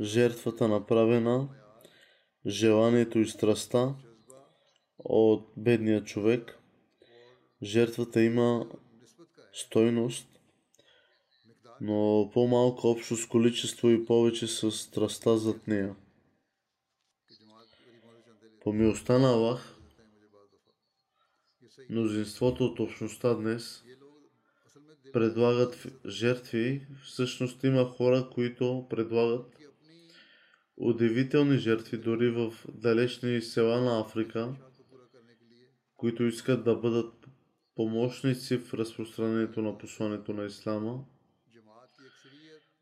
жертвата 0.01 0.69
направена, 0.69 1.49
желанието 2.47 3.19
и 3.19 3.29
страста 3.29 3.95
от 4.99 5.53
бедния 5.57 6.05
човек. 6.05 6.59
Жертвата 7.63 8.23
има 8.23 8.67
стойност, 9.53 10.29
но 11.81 12.31
по-малко 12.35 12.89
общо 12.89 13.17
с 13.17 13.27
количество 13.27 13.91
и 13.91 14.05
повече 14.05 14.47
с 14.47 14.73
страста 14.73 15.39
зад 15.39 15.67
нея. 15.67 15.97
По 18.61 18.73
милостта 18.73 19.19
на 19.19 19.29
Аллах, 19.29 19.77
мнозинството 21.91 22.65
от 22.65 22.81
общността 22.81 23.35
днес– 23.35 23.85
предлагат 25.12 25.87
жертви, 26.07 26.87
всъщност 27.05 27.64
има 27.64 27.85
хора, 27.85 28.29
които 28.35 28.87
предлагат 28.90 29.57
удивителни 30.77 31.59
жертви 31.59 31.99
дори 31.99 32.31
в 32.31 32.55
далечни 32.68 33.40
села 33.40 33.81
на 33.81 34.01
Африка, 34.01 34.55
които 35.97 36.25
искат 36.25 36.64
да 36.64 36.77
бъдат 36.77 37.14
помощници 37.75 38.59
в 38.59 38.75
разпространението 38.75 39.62
на 39.62 39.79
посланието 39.79 40.33
на 40.33 40.44
Ислама. 40.44 41.05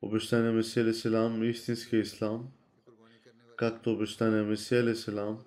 Обещание 0.02 0.50
Месия 0.50 0.94
Селам, 0.94 1.44
истинския 1.44 2.00
Ислам, 2.00 2.48
както 3.56 3.92
обещание 3.92 4.42
Месия 4.42 4.96
Селам, 4.96 5.44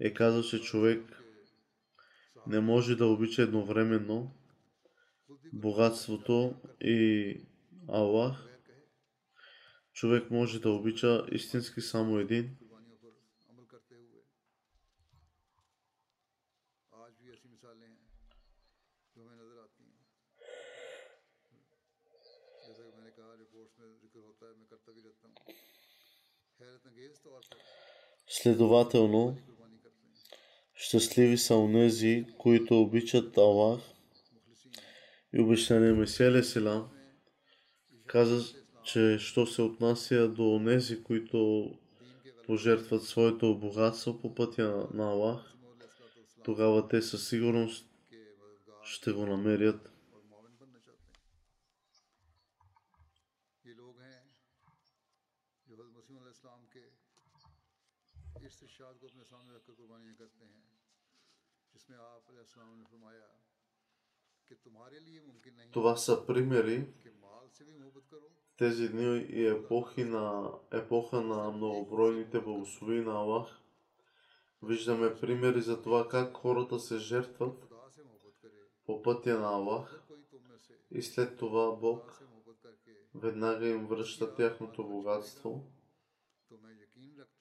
е 0.00 0.14
казал, 0.14 0.42
че 0.42 0.60
човек 0.60 1.22
не 2.46 2.60
може 2.60 2.96
да 2.96 3.06
обича 3.06 3.42
едновременно 3.42 4.34
богатството 5.60 6.54
и 6.80 7.40
Аллах, 7.88 8.48
човек 9.92 10.30
може 10.30 10.60
да 10.60 10.70
обича 10.70 11.26
истински 11.32 11.80
само 11.80 12.18
един. 12.18 12.56
Следователно, 28.28 29.38
щастливи 30.74 31.38
са 31.38 31.56
онези, 31.56 32.26
които 32.38 32.80
обичат 32.80 33.38
Аллах 33.38 33.95
и 35.32 35.40
обещание 35.40 35.92
Месия 35.92 36.44
Селам 36.44 36.88
каза, 38.06 38.54
че 38.84 39.18
що 39.18 39.46
се 39.46 39.62
отнася 39.62 40.28
до 40.28 40.54
онези, 40.54 41.02
които 41.02 41.70
пожертват 42.46 43.02
своето 43.02 43.58
богатство 43.58 44.20
по 44.20 44.34
пътя 44.34 44.88
на 44.94 45.04
Аллах, 45.04 45.54
тогава 46.44 46.88
те 46.88 47.02
със 47.02 47.28
сигурност 47.28 47.86
ще 48.84 49.12
го 49.12 49.26
намерят. 49.26 49.96
ارشاد 58.78 59.00
کو 59.00 59.06
اپنے 59.06 59.24
سامنے 59.24 59.52
رکھ 59.56 59.66
کر 59.66 59.72
قربانیاں 59.76 60.14
کرتے 60.14 60.44
ہیں 60.44 60.60
جس 61.74 61.88
میں 61.88 61.98
آپ 61.98 62.28
علیہ 62.30 62.40
السلام 62.40 62.74
نے 62.78 62.84
فرمایا 62.90 63.35
това 65.72 65.96
са 65.96 66.26
примери. 66.26 66.86
тези 68.58 68.88
дни 68.88 69.18
и 69.18 69.46
епохи 69.46 70.04
на 70.04 70.52
епоха 70.72 71.20
на 71.20 71.50
многобройните 71.50 72.40
благослови 72.40 73.00
на 73.00 73.12
Аллах. 73.12 73.60
Виждаме 74.62 75.20
примери 75.20 75.60
за 75.60 75.82
това 75.82 76.08
как 76.08 76.36
хората 76.36 76.80
се 76.80 76.98
жертват 76.98 77.68
по 78.86 79.02
пътя 79.02 79.38
на 79.38 79.48
Аллах. 79.48 80.02
И 80.90 81.02
след 81.02 81.38
това 81.38 81.76
Бог 81.76 82.22
веднага 83.14 83.68
им 83.68 83.86
връща 83.86 84.34
тяхното 84.34 84.88
богатство. 84.88 85.72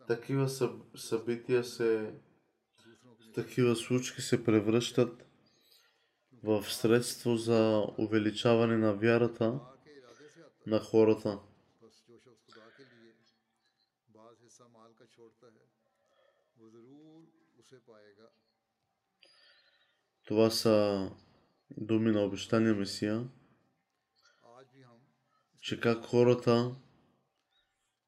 Такива 0.07 0.49
събития 0.95 1.63
се, 1.63 2.13
такива 3.33 3.75
случки 3.75 4.21
се 4.21 4.43
превръщат 4.43 5.25
в 6.45 6.63
средство 6.73 7.35
за 7.35 7.87
увеличаване 7.97 8.77
на 8.77 8.93
вярата 8.93 9.59
на 10.67 10.79
хората. 10.79 11.39
Това 20.23 20.49
са 20.49 21.09
думи 21.77 22.11
на 22.11 22.23
обещания 22.23 22.75
Месия, 22.75 23.27
че 25.61 25.79
как 25.79 26.05
хората 26.05 26.75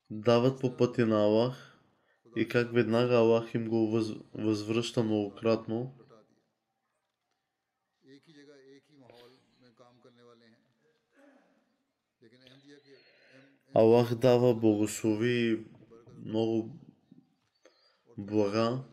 дават 0.10 0.62
по 0.62 0.78
пъти 0.78 1.04
на 1.04 1.24
Аллах 1.24 1.80
и 2.36 2.48
как 2.48 2.74
веднага 2.74 3.16
Аллах 3.16 3.54
им 3.54 3.70
го 3.70 4.04
възвръща 4.34 5.04
многократно 5.04 5.94
Аллах 13.80 14.16
дава 14.16 14.56
благослови 14.56 15.66
много 16.26 16.80
блага 18.18 18.84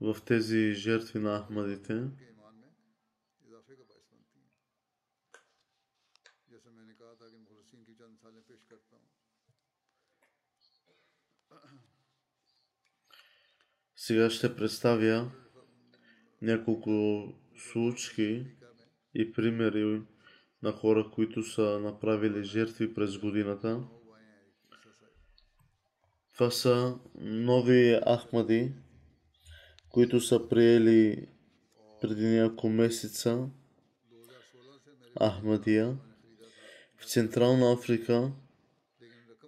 в 0.00 0.16
тези 0.26 0.72
жертви 0.72 1.18
на 1.18 1.42
Ахмадите. 1.42 2.08
Сега 13.96 14.30
ще 14.30 14.56
представя 14.56 15.30
няколко 16.42 17.24
случки 17.56 18.46
и 19.14 19.32
примери 19.32 20.02
на 20.66 20.72
хора, 20.72 21.10
които 21.14 21.42
са 21.42 21.80
направили 21.80 22.44
жертви 22.44 22.94
през 22.94 23.18
годината. 23.18 23.80
Това 26.34 26.50
са 26.50 26.98
нови 27.20 28.00
Ахмади, 28.16 28.72
които 29.88 30.20
са 30.20 30.48
приели 30.48 31.28
преди 32.00 32.26
няколко 32.26 32.68
месеца 32.68 33.48
Ахмадия. 35.20 35.96
В 36.96 37.06
Централна 37.06 37.72
Африка 37.72 38.32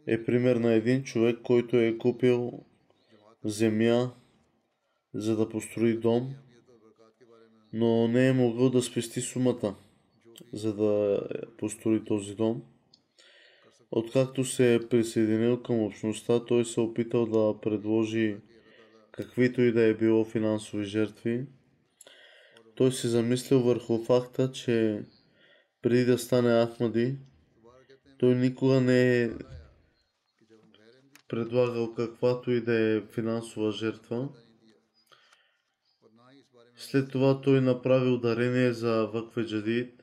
е 0.06 0.24
пример 0.24 0.56
на 0.56 0.72
един 0.72 1.04
човек, 1.04 1.38
който 1.42 1.76
е 1.76 1.98
купил 1.98 2.64
земя, 3.44 4.12
за 5.14 5.36
да 5.36 5.48
построи 5.48 5.96
дом, 5.96 6.34
но 7.72 8.08
не 8.08 8.28
е 8.28 8.32
могъл 8.32 8.70
да 8.70 8.82
спести 8.82 9.20
сумата 9.20 9.74
за 10.52 10.74
да 10.74 11.22
построи 11.58 12.04
този 12.04 12.34
дом. 12.34 12.62
Откакто 13.90 14.44
се 14.44 14.74
е 14.74 14.88
присъединил 14.88 15.62
към 15.62 15.82
общността, 15.82 16.44
той 16.44 16.64
се 16.64 16.80
е 16.80 16.84
опитал 16.84 17.26
да 17.26 17.60
предложи 17.60 18.36
каквито 19.12 19.60
и 19.60 19.72
да 19.72 19.82
е 19.82 19.94
било 19.94 20.24
финансови 20.24 20.84
жертви. 20.84 21.46
Той 22.74 22.92
се 22.92 23.08
замислил 23.08 23.60
върху 23.60 24.04
факта, 24.04 24.52
че 24.52 25.02
преди 25.82 26.04
да 26.04 26.18
стане 26.18 26.66
Ахмади, 26.66 27.16
той 28.18 28.34
никога 28.34 28.80
не 28.80 29.22
е 29.22 29.30
предлагал 31.28 31.94
каквато 31.94 32.50
и 32.50 32.60
да 32.60 32.96
е 32.96 33.00
финансова 33.00 33.72
жертва. 33.72 34.28
След 36.76 37.10
това 37.10 37.40
той 37.40 37.60
направил 37.60 38.18
дарение 38.18 38.72
за 38.72 39.06
Вакве 39.06 39.46
Джадид, 39.46 39.97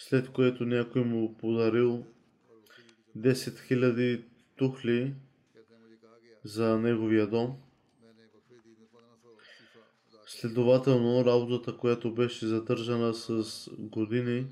след 0.00 0.28
което 0.28 0.66
някой 0.66 1.04
му 1.04 1.36
подарил 1.36 2.04
10 3.18 3.32
000 3.34 4.22
тухли 4.56 5.14
за 6.44 6.78
неговия 6.78 7.26
дом. 7.26 7.56
Следователно, 10.26 11.24
работата, 11.24 11.76
която 11.76 12.14
беше 12.14 12.46
задържана 12.46 13.14
с 13.14 13.68
години, 13.78 14.46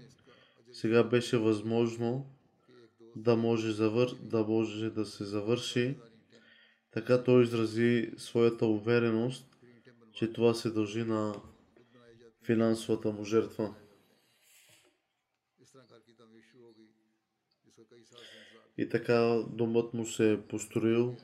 сега 0.72 1.04
беше 1.04 1.38
възможно 1.38 2.26
да 3.16 3.36
може, 3.36 3.72
завър... 3.72 4.14
да 4.22 4.44
може 4.44 4.90
да 4.90 5.04
се 5.04 5.24
завърши. 5.24 5.96
Така 6.90 7.24
той 7.24 7.42
изрази 7.42 8.12
своята 8.16 8.66
увереност, 8.66 9.56
че 10.12 10.32
това 10.32 10.54
се 10.54 10.70
дължи 10.70 11.04
на 11.04 11.34
финансовата 12.44 13.12
му 13.12 13.24
жертва. 13.24 13.74
И 18.78 18.88
така 18.88 19.42
домът 19.50 19.94
му 19.94 20.06
се 20.06 20.32
е 20.32 20.42
построил 20.42 21.16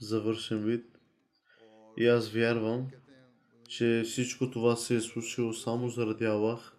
завършен 0.00 0.64
вид. 0.64 0.98
И 1.96 2.06
аз 2.06 2.32
вярвам, 2.32 2.90
че 3.68 4.02
всичко 4.04 4.50
това 4.50 4.76
се 4.76 4.96
е 4.96 5.00
случило 5.00 5.52
само 5.52 5.88
заради 5.88 6.24
Аллах. 6.24 6.76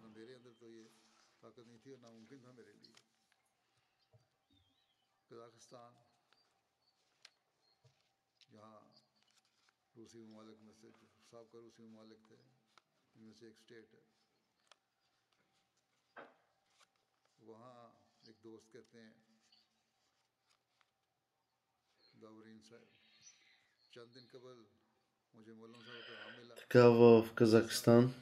Така 26.58 26.89
в 26.89 27.27
Казахстан. 27.36 28.13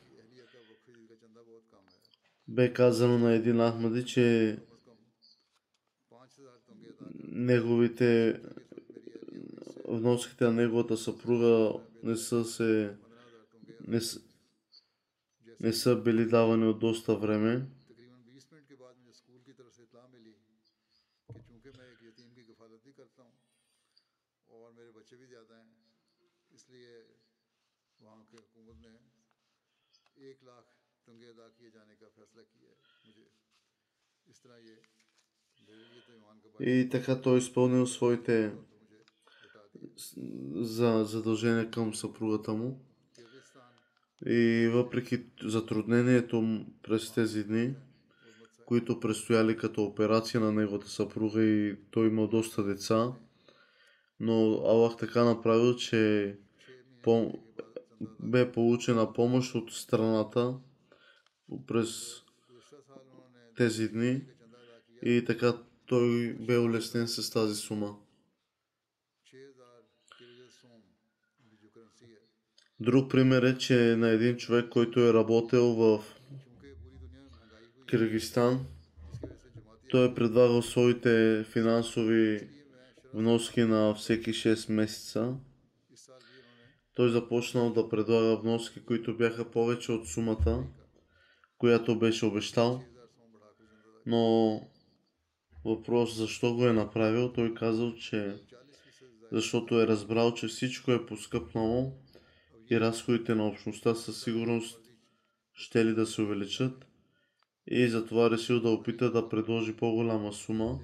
Бе. 2.47 2.73
Казано 2.73 3.19
на 3.19 3.33
един 3.33 3.57
Ахмади, 3.57 4.05
че 4.05 4.57
неговите 7.23 8.41
вноските 9.87 10.43
на 10.43 10.51
неговата 10.51 10.97
съпруга 10.97 11.73
не 12.03 12.15
са 12.15 12.45
се 12.45 12.97
не, 13.87 13.99
не 15.59 15.73
са 15.73 15.95
били 15.95 16.25
давани 16.25 16.65
от 16.65 16.79
доста 16.79 17.15
време. 17.15 17.67
И 36.59 36.89
така 36.91 37.21
той 37.21 37.37
изпълнил 37.37 37.87
своите 37.87 38.53
за 40.55 41.03
задължения 41.03 41.71
към 41.71 41.93
съпругата 41.93 42.53
му. 42.53 42.79
И 44.25 44.69
въпреки 44.73 45.25
затруднението 45.43 46.65
през 46.83 47.13
тези 47.13 47.43
дни, 47.43 47.75
които 48.65 48.99
предстояли 48.99 49.57
като 49.57 49.83
операция 49.83 50.41
на 50.41 50.51
неговата 50.51 50.89
съпруга 50.89 51.43
и 51.43 51.77
той 51.91 52.07
имал 52.07 52.27
доста 52.27 52.63
деца, 52.63 53.13
но 54.19 54.33
Аллах 54.65 54.97
така 54.97 55.23
направил, 55.23 55.75
че 55.75 56.35
бе 58.19 58.51
получена 58.51 59.13
помощ 59.13 59.55
от 59.55 59.71
страната 59.71 60.59
през 61.67 62.21
тези 63.57 63.89
дни 63.89 64.21
и 65.03 65.23
така 65.25 65.53
той 65.85 66.33
бе 66.33 66.57
улеснен 66.57 67.07
с 67.07 67.29
тази 67.29 67.55
сума. 67.55 67.95
Друг 72.79 73.11
пример 73.11 73.43
е, 73.43 73.57
че 73.57 73.95
на 73.95 74.09
един 74.09 74.37
човек, 74.37 74.69
който 74.69 74.99
е 74.99 75.13
работил 75.13 75.65
в 75.65 76.03
Киргистан, 77.89 78.65
той 79.89 80.11
е 80.11 80.13
предлагал 80.13 80.61
своите 80.61 81.43
финансови 81.51 82.49
вноски 83.13 83.61
на 83.61 83.95
всеки 83.95 84.33
6 84.33 84.71
месеца. 84.71 85.35
Той 86.93 87.09
започнал 87.09 87.73
да 87.73 87.89
предлага 87.89 88.37
вноски, 88.37 88.85
които 88.85 89.17
бяха 89.17 89.51
повече 89.51 89.91
от 89.91 90.07
сумата, 90.07 90.63
която 91.63 91.99
беше 91.99 92.25
обещал. 92.25 92.83
Но 94.05 94.61
въпрос 95.65 96.17
защо 96.17 96.53
го 96.55 96.67
е 96.67 96.73
направил, 96.73 97.33
той 97.33 97.53
казал, 97.53 97.95
че 97.95 98.35
защото 99.31 99.81
е 99.81 99.87
разбрал, 99.87 100.33
че 100.33 100.47
всичко 100.47 100.91
е 100.91 101.05
поскъпнало 101.05 101.91
и 102.71 102.79
разходите 102.79 103.35
на 103.35 103.47
общността 103.47 103.95
със 103.95 104.23
сигурност 104.23 104.79
ще 105.53 105.85
ли 105.85 105.93
да 105.93 106.05
се 106.05 106.21
увеличат 106.21 106.85
и 107.67 107.87
затова 107.87 108.29
решил 108.29 108.59
да 108.59 108.69
опита 108.69 109.11
да 109.11 109.29
предложи 109.29 109.75
по-голяма 109.75 110.33
сума. 110.33 110.79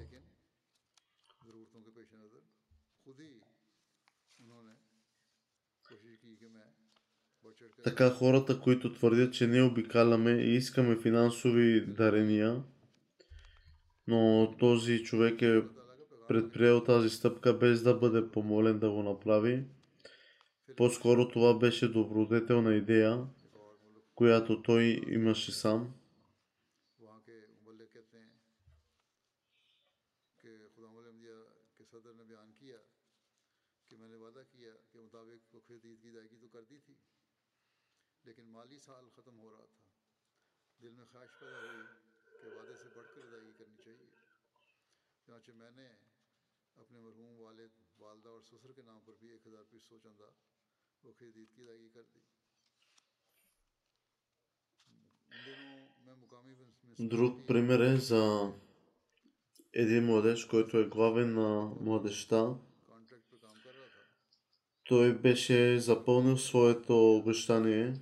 Така 7.84 8.10
хората, 8.10 8.60
които 8.60 8.92
твърдят, 8.92 9.34
че 9.34 9.46
ние 9.46 9.62
обикаляме 9.62 10.30
и 10.30 10.54
искаме 10.54 10.96
финансови 10.96 11.86
дарения, 11.86 12.62
но 14.06 14.54
този 14.58 15.02
човек 15.02 15.42
е 15.42 15.62
предприел 16.28 16.84
тази 16.84 17.10
стъпка 17.10 17.54
без 17.54 17.82
да 17.82 17.94
бъде 17.94 18.30
помолен 18.30 18.78
да 18.78 18.90
го 18.90 19.02
направи. 19.02 19.64
По-скоро 20.76 21.28
това 21.28 21.58
беше 21.58 21.88
добродетелна 21.88 22.74
идея, 22.74 23.18
която 24.14 24.62
той 24.62 25.00
имаше 25.08 25.52
сам. 25.52 25.88
Друг 56.98 57.46
пример 57.46 57.80
е 57.80 57.96
за 57.96 58.52
един 59.72 60.04
младеж, 60.04 60.44
който 60.44 60.78
е 60.78 60.88
главен 60.88 61.34
на 61.34 61.70
младеща. 61.80 62.54
Той 64.84 65.18
беше 65.18 65.78
запълнил 65.78 66.36
своето 66.36 67.16
обещание 67.16 67.94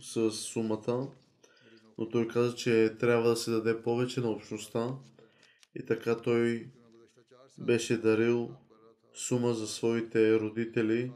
с 0.00 0.30
сумата, 0.30 1.08
но 1.98 2.08
той 2.08 2.28
каза, 2.28 2.56
че 2.56 2.96
трябва 3.00 3.28
да 3.28 3.36
се 3.36 3.50
даде 3.50 3.82
повече 3.82 4.20
на 4.20 4.30
общността. 4.30 4.94
И 5.74 5.86
така 5.86 6.16
той 6.16 6.70
беше 7.58 7.96
дарил 7.96 8.56
сума 9.14 9.54
за 9.54 9.66
своите 9.66 10.40
родители. 10.40 11.12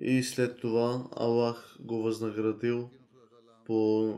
И 0.00 0.22
след 0.22 0.60
това 0.60 1.08
Аллах 1.16 1.76
го 1.80 2.02
възнаградил 2.02 2.90
по 3.66 4.14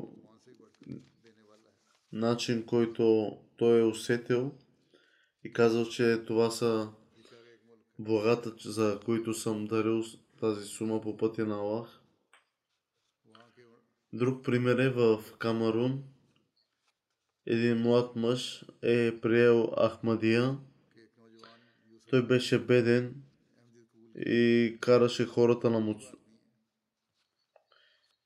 начин, 2.12 2.66
който 2.66 3.36
той 3.56 3.80
е 3.80 3.84
усетил. 3.84 4.52
И 5.44 5.52
казал, 5.52 5.86
че 5.86 6.24
това 6.26 6.50
са 6.50 6.92
благата, 8.00 8.52
за 8.70 9.00
които 9.04 9.34
съм 9.34 9.66
дарил 9.66 10.02
тази 10.40 10.66
сума 10.66 11.00
по 11.00 11.16
пътя 11.16 11.46
на 11.46 11.54
Аллах. 11.54 12.00
Друг 14.12 14.44
пример 14.44 14.78
е 14.78 14.88
в 14.88 15.24
Камарун. 15.38 16.02
Един 17.46 17.76
млад 17.76 18.16
мъж 18.16 18.64
е 18.82 19.20
приел 19.20 19.72
Ахмадия. 19.88 20.58
Той 22.10 22.26
беше 22.26 22.58
беден 22.58 23.22
и 24.16 24.76
караше 24.80 25.26
хората 25.26 25.70
на 25.70 25.80
муц... 25.80 26.02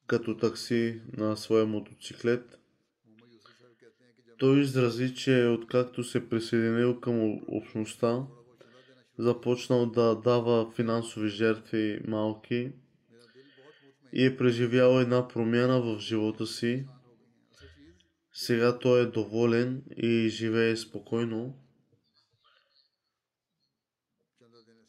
като 0.06 0.36
такси 0.36 1.00
на 1.12 1.36
своя 1.36 1.66
мотоциклет. 1.66 2.58
Той 4.38 4.60
изрази, 4.60 5.14
че 5.14 5.46
откакто 5.46 6.04
се 6.04 6.28
присъединил 6.28 7.00
към 7.00 7.40
общността, 7.48 8.26
започнал 9.18 9.86
да 9.86 10.14
дава 10.14 10.72
финансови 10.72 11.28
жертви 11.28 12.00
малки 12.08 12.72
и 14.12 14.26
е 14.26 14.36
преживял 14.36 15.00
една 15.00 15.28
промяна 15.28 15.80
в 15.80 15.98
живота 15.98 16.46
си. 16.46 16.86
Сега 18.32 18.78
той 18.78 19.02
е 19.02 19.06
доволен 19.06 19.82
и 19.96 20.28
живее 20.28 20.76
спокойно. 20.76 21.58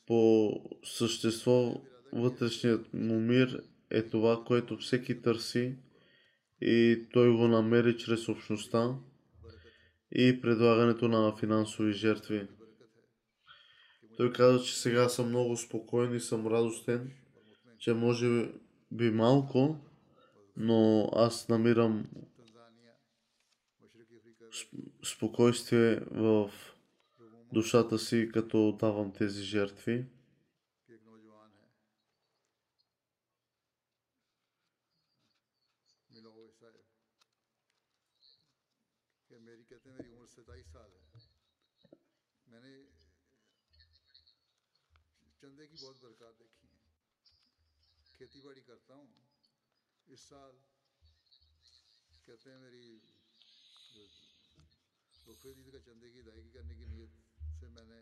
По 0.08 0.52
същество 0.84 1.82
вътрешният 2.14 2.94
му 2.94 3.20
мир 3.20 3.64
е 3.90 4.04
това, 4.04 4.44
което 4.48 4.78
всеки 4.78 5.22
търси 5.22 5.76
и 6.62 7.08
той 7.14 7.32
го 7.32 7.48
намери 7.48 7.98
чрез 7.98 8.30
общността 8.30 8.96
и 10.12 10.42
предлагането 10.42 11.08
на 11.08 11.36
финансови 11.38 11.94
жертви. 11.94 12.48
Той 14.18 14.34
каза, 14.34 14.64
че 14.64 14.80
сега 14.80 15.10
съм 15.10 15.30
много 15.30 15.58
спокоен 15.58 16.16
и 16.16 16.20
съм 16.20 16.48
радостен, 16.48 17.12
че 17.78 17.94
може 17.94 18.50
би 18.92 19.12
малко, 19.12 19.78
но 20.58 21.10
аз 21.16 21.50
намирам 21.50 22.06
спокойствие 25.04 26.00
в 26.12 26.52
душата 27.54 28.00
си, 28.00 28.30
като 28.34 28.78
давам 28.80 29.12
тези 29.12 29.44
жертви. 29.44 30.06
इस 50.15 50.23
साल 50.29 50.55
कहते 52.27 52.51
हैं 52.51 52.59
मेरी 52.61 52.87
रुखे 55.27 55.51
दीद 55.55 55.69
का 55.75 55.81
चंदे 55.87 56.09
की 56.11 56.21
अदायगी 56.21 56.51
करने 56.55 56.75
की 56.79 56.87
नीयत 56.93 57.13
से 57.59 57.67
मैंने 57.75 57.99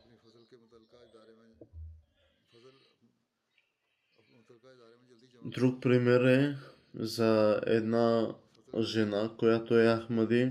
अपनी 0.00 0.16
फसल 0.24 0.44
के 0.50 0.56
मुतलका 0.62 0.98
इदारे 1.06 1.34
में 1.40 1.50
फसल 2.52 2.76
मुतलका 4.30 4.68
इदारे 4.76 4.94
में 5.00 5.06
जल्दी 5.10 5.26
जमा 5.32 5.50
Друг 5.56 5.74
пример 5.82 6.22
е 6.28 6.40
за 7.14 7.32
една 7.66 8.04
жена, 8.92 9.22
която 9.38 9.78
е 9.78 9.86
Ахмади. 9.88 10.42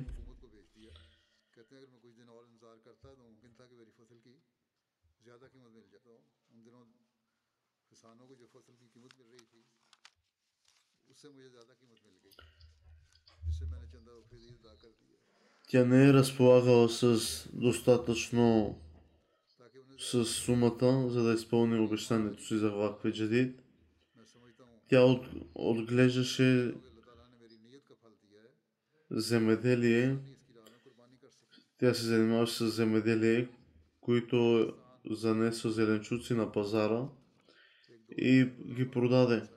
Тя 15.69 15.85
не 15.85 16.09
е 16.09 16.13
разполагала 16.13 16.89
с 16.89 17.19
достатъчно 17.53 18.79
с 19.99 20.25
сумата, 20.25 21.09
за 21.09 21.23
да 21.23 21.35
изпълни 21.35 21.79
обещанието 21.79 22.47
си 22.47 22.57
за 22.57 22.71
Вакфи 22.71 23.13
Джадид. 23.13 23.63
Тя 24.89 25.01
от, 25.01 25.27
отглеждаше 25.55 26.75
земеделие. 29.11 30.17
Тя 31.79 31.95
се 31.95 32.07
занимаваше 32.07 32.55
с 32.55 32.69
земеделие, 32.69 33.49
които 34.01 34.73
занесе 35.11 35.71
зеленчуци 35.71 36.35
на 36.35 36.53
пазара 36.53 37.09
и 38.19 38.45
ги 38.67 38.91
продаде. 38.91 39.54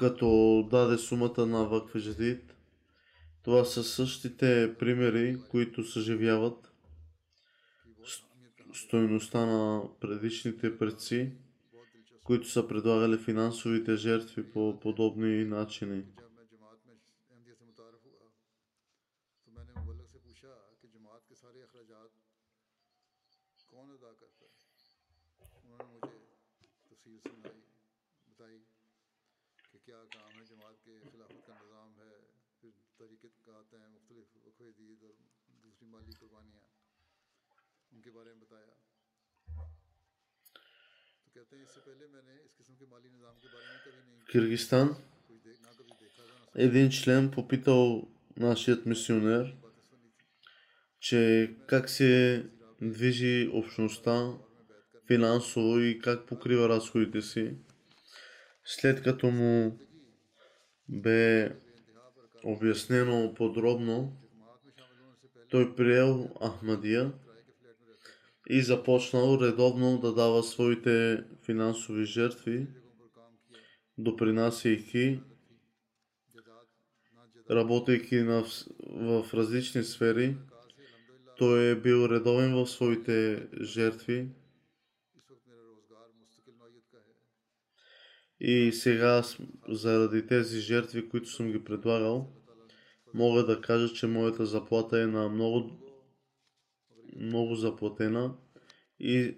Като 0.00 0.68
даде 0.70 0.98
сумата 0.98 1.46
на 1.46 1.82
Джадид. 1.98 2.54
Това 3.42 3.64
са 3.64 3.84
същите 3.84 4.74
примери, 4.78 5.38
които 5.50 5.84
съживяват 5.84 6.72
стойността 8.72 9.46
на 9.46 9.82
предишните 10.00 10.78
предци, 10.78 11.32
които 12.24 12.48
са 12.48 12.68
предлагали 12.68 13.18
финансовите 13.18 13.96
жертви 13.96 14.50
по 14.52 14.80
подобни 14.80 15.44
начини. 15.44 16.02
Киргистан 44.30 44.96
един 46.54 46.90
член 46.90 47.30
попитал 47.30 48.08
нашият 48.36 48.86
мисионер, 48.86 49.56
че 51.00 51.50
как 51.66 51.90
се 51.90 52.46
движи 52.82 53.50
общността 53.52 54.32
финансово 55.06 55.80
и 55.80 55.98
как 55.98 56.26
покрива 56.26 56.68
разходите 56.68 57.22
си. 57.22 57.56
След 58.64 59.02
като 59.02 59.30
му 59.30 59.78
бе 60.88 61.52
обяснено 62.44 63.34
подробно 63.34 64.19
той 65.50 65.74
приел 65.74 66.30
Ахмадия 66.42 67.12
и 68.48 68.62
започнал 68.62 69.38
редовно 69.40 69.98
да 69.98 70.14
дава 70.14 70.42
своите 70.42 71.24
финансови 71.44 72.04
жертви, 72.04 72.66
допринасяйки, 73.98 75.20
работейки 77.50 78.22
в, 78.22 78.46
в 78.90 79.34
различни 79.34 79.82
сфери. 79.82 80.36
Той 81.36 81.70
е 81.70 81.80
бил 81.80 82.08
редовен 82.10 82.54
в 82.54 82.66
своите 82.66 83.48
жертви. 83.62 84.28
И 88.40 88.72
сега, 88.72 89.22
заради 89.68 90.26
тези 90.26 90.60
жертви, 90.60 91.08
които 91.08 91.30
съм 91.30 91.52
ги 91.52 91.64
предлагал, 91.64 92.39
мога 93.14 93.46
да 93.46 93.60
кажа, 93.60 93.94
че 93.94 94.06
моята 94.06 94.46
заплата 94.46 95.02
е 95.02 95.06
на 95.06 95.28
много, 95.28 95.70
много 97.16 97.54
заплатена 97.54 98.36
и 99.00 99.36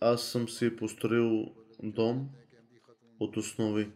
аз 0.00 0.30
съм 0.30 0.48
си 0.48 0.76
построил 0.76 1.54
дом 1.82 2.28
от 3.20 3.36
основи. 3.36 3.92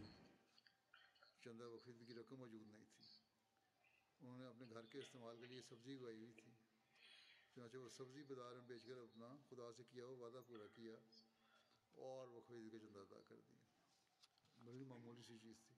اور 11.97 12.29
وہ 12.29 12.41
خرید 12.41 12.73
کے 12.73 12.79
چندہ 12.79 13.01
ادا 13.01 13.21
کر 13.29 13.41
دیا 13.49 14.65
بڑی 14.65 14.85
معمولی 14.85 15.23
سی 15.23 15.39
چیز 15.39 15.63
تھی 15.67 15.75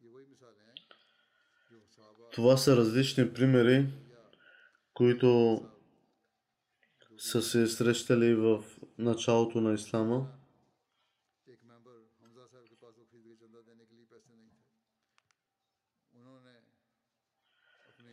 یہ 0.00 0.08
وہی 0.08 0.26
مثالیں 0.26 0.64
ہیں 0.66 0.81
това 2.32 2.56
са 2.56 2.76
различни 2.76 3.34
примери, 3.34 3.86
които 4.94 5.60
са 7.18 7.42
се 7.42 7.66
срещали 7.66 8.34
в 8.34 8.64
началото 8.98 9.60
на 9.60 9.74
ислама. 9.74 10.28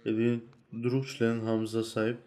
Един 0.05 0.51
друг 0.73 1.05
член 1.05 1.41
Хамза 1.45 1.83
Сайб, 1.83 2.19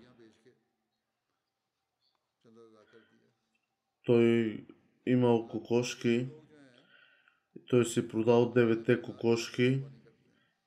той 4.04 4.66
имал 5.06 5.48
кокошки, 5.48 6.28
той 7.68 7.84
си 7.84 8.08
продал 8.08 8.52
девете 8.52 9.02
кокошки 9.02 9.84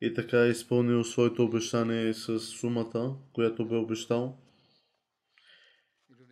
и 0.01 0.13
така 0.13 0.45
е 0.45 0.49
изпълнил 0.49 1.03
своето 1.03 1.43
обещание 1.43 2.13
с 2.13 2.39
сумата, 2.39 3.17
която 3.33 3.67
бе 3.67 3.75
обещал. 3.75 4.41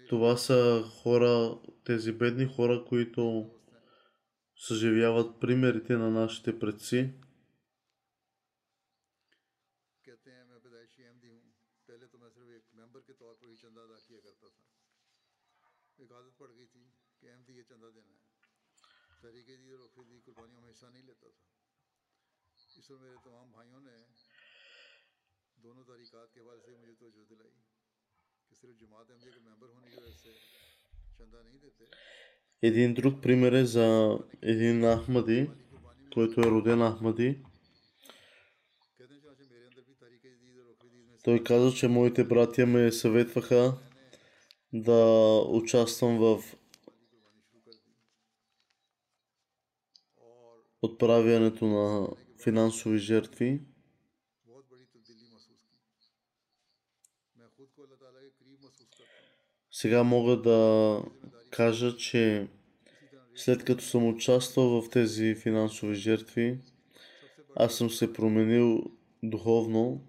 Това 0.10 0.38
са 0.38 0.84
хора, 1.02 1.60
тези 1.84 2.12
бедни 2.12 2.46
хора, 2.46 2.86
които 2.88 3.52
съживяват 4.58 5.40
примерите 5.40 5.98
на 5.98 6.10
нашите 6.12 6.60
предци. 6.60 7.14
ایک 17.58 17.72
عادت 21.32 21.53
един 32.62 32.94
друг 32.94 33.22
пример 33.22 33.52
е 33.52 33.66
за 33.66 34.20
един 34.42 34.98
Ахмади, 34.98 35.50
който 36.14 36.42
е 36.42 36.44
роден 36.44 36.92
Ахмади. 36.92 37.44
Той 41.24 41.44
каза, 41.44 41.76
че 41.76 41.88
моите 41.88 42.24
братя 42.24 42.66
ме 42.66 42.92
съветваха 42.92 43.78
да 44.74 45.40
участвам 45.48 46.18
в 46.18 46.44
отправянето 50.82 51.66
на 51.66 52.08
финансови 52.44 52.98
жертви. 52.98 53.62
Сега 59.72 60.04
мога 60.04 60.42
да 60.42 61.02
кажа, 61.52 61.98
че 61.98 62.48
след 63.36 63.64
като 63.64 63.84
съм 63.84 64.08
участвал 64.08 64.82
в 64.82 64.90
тези 64.90 65.36
финансови 65.36 65.96
жертви, 65.96 66.60
аз 67.56 67.78
съм 67.78 67.90
се 67.90 68.14
променил 68.14 68.84
духовно 69.24 70.08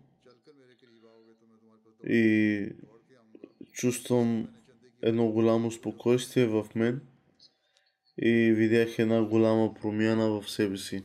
и 2.06 2.68
чувствам 3.72 4.48
едно 5.02 5.28
голямо 5.28 5.70
спокойствие 5.70 6.46
в 6.46 6.66
мен 6.74 7.00
и 8.18 8.52
видях 8.52 8.98
една 8.98 9.22
голяма 9.22 9.74
промяна 9.74 10.40
в 10.40 10.50
себе 10.50 10.76
си. 10.76 11.02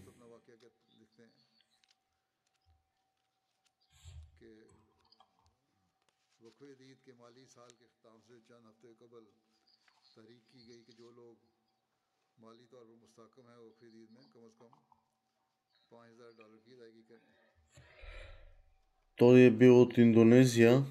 Той 19.16 19.42
е 19.42 19.52
бил 19.52 19.82
от 19.82 19.98
Индонезия 19.98 20.84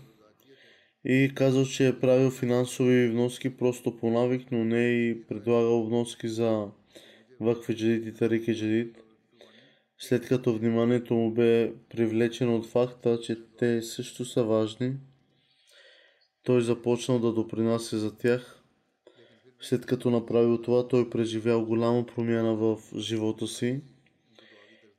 и 1.04 1.32
казал, 1.34 1.64
че 1.64 1.88
е 1.88 2.00
правил 2.00 2.30
финансови 2.30 3.08
вноски 3.08 3.56
просто 3.56 3.96
по 3.96 4.10
навик, 4.10 4.52
но 4.52 4.64
не 4.64 4.84
е 4.84 5.08
и 5.08 5.26
предлагал 5.26 5.86
вноски 5.86 6.28
за 6.28 6.66
Вакфи 7.40 7.76
Джадид 7.76 8.06
и 8.06 8.14
Тарики 8.14 8.54
Джадид. 8.54 8.96
След 9.98 10.28
като 10.28 10.58
вниманието 10.58 11.14
му 11.14 11.30
бе 11.30 11.72
привлечено 11.90 12.56
от 12.56 12.66
факта, 12.66 13.20
че 13.20 13.36
те 13.58 13.82
също 13.82 14.24
са 14.24 14.44
важни, 14.44 14.94
той 16.44 16.60
започнал 16.60 17.18
да 17.18 17.32
допринася 17.32 17.98
за 17.98 18.16
тях. 18.16 18.62
След 19.60 19.86
като 19.86 20.10
направил 20.10 20.62
това, 20.62 20.88
той 20.88 21.10
преживял 21.10 21.64
голяма 21.64 22.06
промяна 22.06 22.54
в 22.54 22.78
живота 22.96 23.46
си 23.46 23.80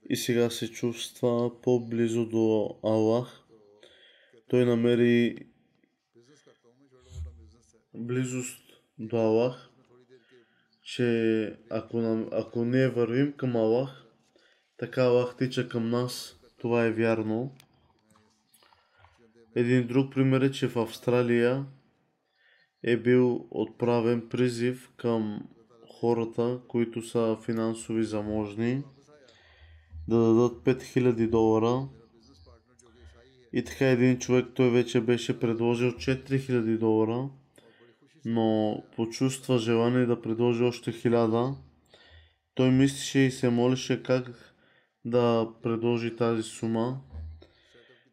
и 0.09 0.15
сега 0.15 0.49
се 0.49 0.71
чувства 0.71 1.61
по-близо 1.61 2.25
до 2.25 2.75
Аллах. 2.83 3.43
Той 4.47 4.65
намери 4.65 5.37
близост 7.93 8.61
до 8.99 9.17
Аллах, 9.17 9.69
че 10.83 11.57
ако, 11.69 12.01
нам, 12.01 12.29
ако 12.31 12.65
не 12.65 12.87
вървим 12.87 13.33
към 13.33 13.55
Аллах, 13.55 14.05
така 14.77 15.03
Аллах 15.03 15.37
тича 15.37 15.69
към 15.69 15.89
нас. 15.89 16.35
Това 16.57 16.85
е 16.85 16.91
вярно. 16.91 17.55
Един 19.55 19.87
друг 19.87 20.13
пример 20.13 20.41
е, 20.41 20.51
че 20.51 20.67
в 20.67 20.79
Австралия 20.79 21.65
е 22.83 22.97
бил 22.97 23.47
отправен 23.51 24.29
призив 24.29 24.91
към 24.97 25.49
хората, 25.99 26.59
които 26.67 27.01
са 27.01 27.37
финансови 27.45 28.03
заможни 28.03 28.83
да 30.09 30.17
дадат 30.17 30.63
5000 30.63 31.29
долара. 31.29 31.87
И 33.53 33.63
така 33.63 33.87
един 33.87 34.19
човек, 34.19 34.45
той 34.55 34.69
вече 34.69 35.01
беше 35.01 35.39
предложил 35.39 35.91
4000 35.91 36.77
долара, 36.77 37.29
но 38.25 38.83
почувства 38.95 39.57
желание 39.57 40.05
да 40.05 40.21
предложи 40.21 40.63
още 40.63 40.93
1000. 40.93 41.55
Той 42.55 42.71
мислеше 42.71 43.19
и 43.19 43.31
се 43.31 43.49
молеше 43.49 44.03
как 44.03 44.55
да 45.05 45.49
предложи 45.63 46.15
тази 46.15 46.43
сума, 46.43 47.01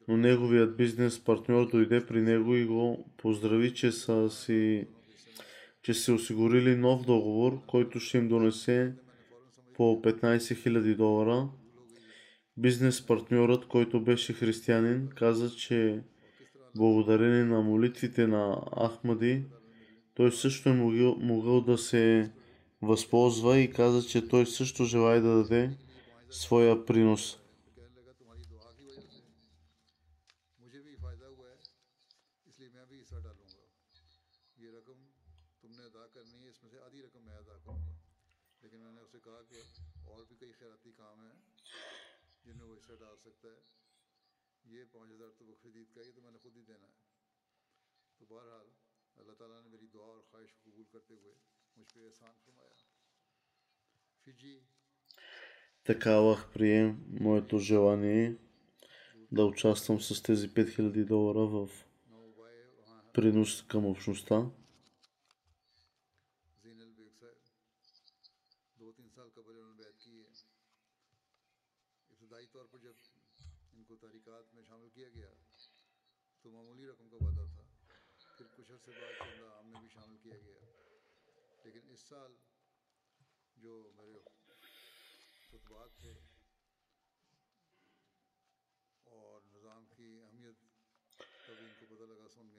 но 0.09 0.17
неговият 0.17 0.77
бизнес 0.77 1.25
партньор 1.25 1.71
дойде 1.71 2.07
при 2.07 2.23
него 2.23 2.55
и 2.55 2.65
го 2.65 3.11
поздрави, 3.17 3.75
че 3.75 3.93
са 3.93 4.31
си 4.31 4.87
че 5.83 5.95
са 5.95 6.15
осигурили 6.15 6.77
нов 6.77 7.05
договор, 7.05 7.61
който 7.67 8.01
ще 8.01 8.19
им 8.19 8.29
донесе 8.29 8.95
по 9.75 10.03
15 10.03 10.37
000 10.37 10.97
долара. 10.97 11.49
Бизнес 12.59 13.07
партньорът, 13.07 13.67
който 13.67 14.01
беше 14.01 14.33
християнин, 14.33 15.09
каза, 15.15 15.51
че 15.51 16.01
благодарение 16.77 17.45
на 17.45 17.63
молитвите 17.63 18.27
на 18.27 18.63
Ахмади, 18.87 19.45
той 20.15 20.33
също 20.33 20.69
е 20.69 20.73
могъл, 20.73 21.17
могъл 21.21 21.61
да 21.61 21.79
се 21.79 22.31
възползва 22.83 23.59
и 23.59 23.71
каза, 23.71 24.09
че 24.09 24.29
той 24.29 24.47
също 24.47 24.85
желая 24.85 25.23
да 25.23 25.37
даде 25.37 25.71
своя 26.31 26.85
принос. 26.85 27.39
Така 55.85 56.13
Аллах 56.13 56.53
прие 56.53 56.97
моето 57.21 57.59
желание 57.59 58.37
да 59.33 59.45
участвам 59.45 60.01
с 60.01 60.23
тези 60.23 60.49
5000 60.49 61.05
долара 61.05 61.47
в 61.47 61.69
принос 63.13 63.63
към 63.63 63.87
общността. 63.87 64.47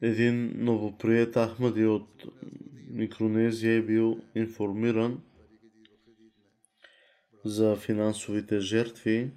Един 0.02 0.64
новоприет 0.64 1.38
Ахмади 1.38 1.86
от 1.86 2.24
Микронезия 2.88 3.74
е 3.74 3.82
бил 3.82 4.22
информиран 4.36 5.24
за 7.46 7.76
финансовите 7.76 8.60
жертви 8.60 9.32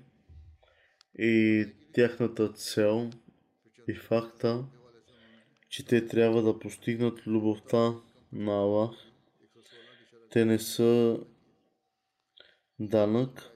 и 1.23 1.66
тяхната 1.93 2.53
цел 2.53 3.11
и 3.89 3.95
факта, 3.95 4.64
че 5.68 5.85
те 5.85 6.07
трябва 6.07 6.43
да 6.43 6.59
постигнат 6.59 7.27
любовта 7.27 7.95
на 8.33 8.53
Аллах. 8.53 8.91
Те 10.31 10.45
не 10.45 10.59
са 10.59 11.21
данък, 12.79 13.51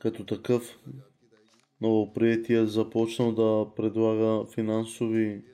като 0.00 0.26
такъв 0.26 0.78
новоприятия 1.80 2.66
започнал 2.66 3.32
да 3.32 3.74
предлага 3.76 4.50
финансови 4.54 5.44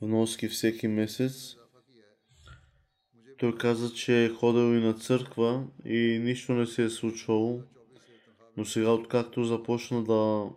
вноски 0.00 0.48
всеки 0.48 0.88
месец. 0.88 1.56
Той 3.38 3.56
каза, 3.56 3.94
че 3.94 4.24
е 4.24 4.28
ходил 4.28 4.76
и 4.76 4.80
на 4.80 4.94
църква 4.94 5.66
и 5.84 6.20
нищо 6.22 6.52
не 6.52 6.66
се 6.66 6.84
е 6.84 6.90
случвало. 6.90 7.62
Но 8.58 8.64
сега, 8.64 8.90
откакто 8.90 9.44
започна 9.44 10.04
да 10.04 10.50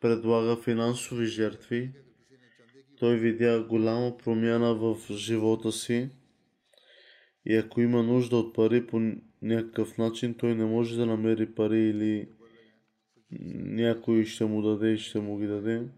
предлага 0.00 0.56
финансови 0.56 1.26
жертви, 1.26 1.92
той 2.98 3.16
видя 3.16 3.64
голяма 3.68 4.16
промяна 4.16 4.74
в 4.74 4.96
живота 5.12 5.72
си 5.72 6.10
и 7.46 7.56
ако 7.56 7.80
има 7.80 8.02
нужда 8.02 8.36
от 8.36 8.54
пари 8.54 8.86
по 8.86 9.12
някакъв 9.42 9.98
начин, 9.98 10.34
той 10.34 10.54
не 10.54 10.64
може 10.64 10.96
да 10.96 11.06
намери 11.06 11.54
пари 11.54 11.80
или 11.80 12.28
някой 13.56 14.24
ще 14.24 14.44
му 14.44 14.62
даде 14.62 14.92
и 14.92 14.98
ще 14.98 15.20
му 15.20 15.38
ги 15.38 15.46
даде. 15.46 15.88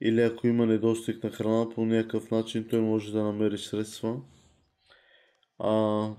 Или 0.00 0.20
ако 0.20 0.46
има 0.46 0.66
недостиг 0.66 1.24
на 1.24 1.30
храна, 1.30 1.68
по 1.68 1.86
някакъв 1.86 2.30
начин 2.30 2.68
той 2.70 2.80
може 2.80 3.12
да 3.12 3.22
намери 3.22 3.58
средства. 3.58 4.20
А, 5.58 6.10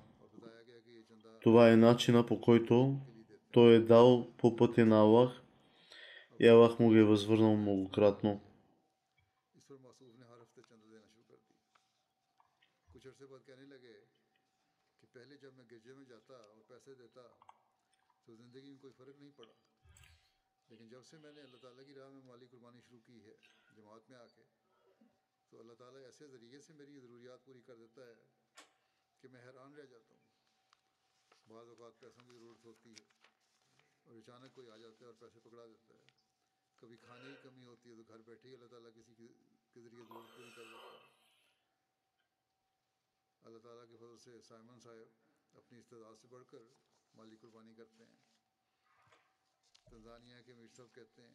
това 1.43 1.71
е 1.71 1.75
начина 1.75 2.25
по 2.25 2.41
който 2.41 2.99
Той 3.51 3.75
е 3.75 3.79
дал 3.79 4.33
по 4.37 4.55
пътя 4.55 4.85
на 4.85 4.99
Аллах 4.99 5.41
и 6.39 6.47
Аллах 6.47 6.79
му 6.79 6.89
ги 6.89 6.99
е 6.99 7.03
възвърнал 7.03 7.55
многократно. 7.55 8.41
کہ 29.21 29.27
میں 29.27 29.41
حیران 29.41 29.73
رہ 29.73 29.85
جاتا 29.85 30.15
ہوں 30.15 30.27
بعض 31.47 31.67
اوقات 31.67 31.99
پیسوں 31.99 32.25
کی 32.25 32.31
ضرورت 32.31 32.65
ہوتی 32.65 32.89
ہے 32.89 33.28
اور 34.09 34.17
اچانک 34.17 34.55
کوئی 34.55 34.69
آ 34.69 34.77
جاتا 34.77 34.97
ہے 35.01 35.05
اور 35.05 35.13
پیسے 35.19 35.39
پکڑا 35.39 35.65
دیتا 35.65 35.93
ہے۔ 35.93 35.99
کبھی 36.75 36.97
کھانے 36.97 37.29
کی 37.29 37.35
کمی 37.43 37.65
ہوتی 37.65 37.89
ہے 37.89 37.95
تو 37.95 38.03
گھر 38.07 38.17
بیٹھے 38.17 38.49
ہی 38.49 38.53
اللہ 38.55 38.67
تعالیٰ 38.67 38.91
کسی 38.95 39.13
کے 39.17 39.27
ذریعے 39.75 40.03
ضرورت 40.03 40.37
پوری 40.37 40.49
کر 40.55 40.63
دیتا 40.63 40.91
ہے 40.91 40.97
اللہ 43.43 43.59
تعالیٰ 43.59 43.89
کے 43.89 43.97
فضل 43.97 44.17
سے 44.17 44.41
سائمن 44.47 44.79
صاحب 44.79 45.57
اپنی 45.57 45.79
استداد 45.79 46.21
سے 46.21 46.27
بڑھ 46.29 46.43
کر 46.51 46.57
مالی 47.15 47.35
قربانی 47.41 47.73
کرتے 47.73 48.03
ہیں۔ 48.03 48.15
تنزانیہ 49.91 50.35
کے 50.45 50.53
میر 50.53 50.67
صاحب 50.75 50.95
کہتے 50.95 51.21
ہیں 51.21 51.33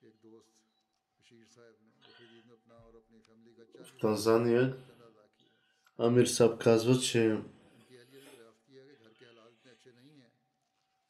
کہ 0.00 0.06
ایک 0.06 0.22
دوست 0.22 0.48
بشیر 1.18 1.44
صاحب 1.54 1.82
نے 1.82 1.90
بخیر 2.00 2.46
میں 2.46 2.54
اپنا 2.54 2.74
اور 2.74 2.94
اپنی 2.94 3.18
فیملی 3.26 3.54
کا 3.54 3.64
چار 3.64 3.98
تنزانیہ۔ 3.98 4.58
امیر 5.98 6.24
صاحب 6.24 6.64
کازوچ 6.64 7.16
ہے 7.16 7.28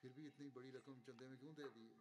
फिर 0.08 0.12
भी 0.16 0.24
इतनी 0.28 0.48
बड़ी 0.56 0.70
रकम 0.72 0.96
चंदे 1.08 1.26
में 1.30 1.38
क्यों 1.40 1.54
दे 1.54 1.66
दी 1.76 1.84
है 1.86 1.96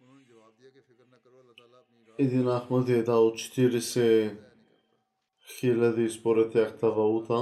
उन्होंने 0.00 0.24
जवाब 0.24 0.52
दिया 0.58 0.70
कि 0.70 0.80
फिक्र 0.88 1.04
न 1.06 1.16
करो 1.24 1.36
अल्लाह 1.38 1.54
ताला 1.60 1.78
अपनी 1.78 1.98
राह 2.06 2.16
един 2.18 2.44
Ахмади 2.50 2.92
е 2.92 3.02
дал 3.04 3.24
40 3.32 4.36
хиляди 5.48 6.08
според 6.10 6.52
тяхта 6.52 6.90
валута, 6.90 7.38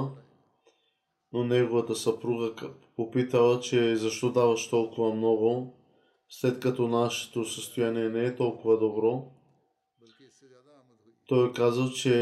но 1.32 1.44
неговата 1.44 1.94
съпруга 1.96 2.54
к- 2.54 2.64
попитала, 2.96 3.60
че 3.60 3.96
защо 3.96 4.32
даваш 4.32 4.70
толкова 4.70 5.14
много, 5.14 5.74
след 6.30 6.60
като 6.60 6.88
нашето 6.90 7.44
състояние 7.46 8.08
не 8.08 8.24
е 8.24 8.36
толкова 8.36 8.78
добро. 8.78 9.12
बल्कि 10.00 10.24
इससे 10.24 10.46
ज़्यादा 10.46 10.72
आमद 10.72 10.98
हुई 10.98 11.12
Той 11.28 11.42
е 11.46 11.52
казал, 11.52 11.88
че 11.92 12.14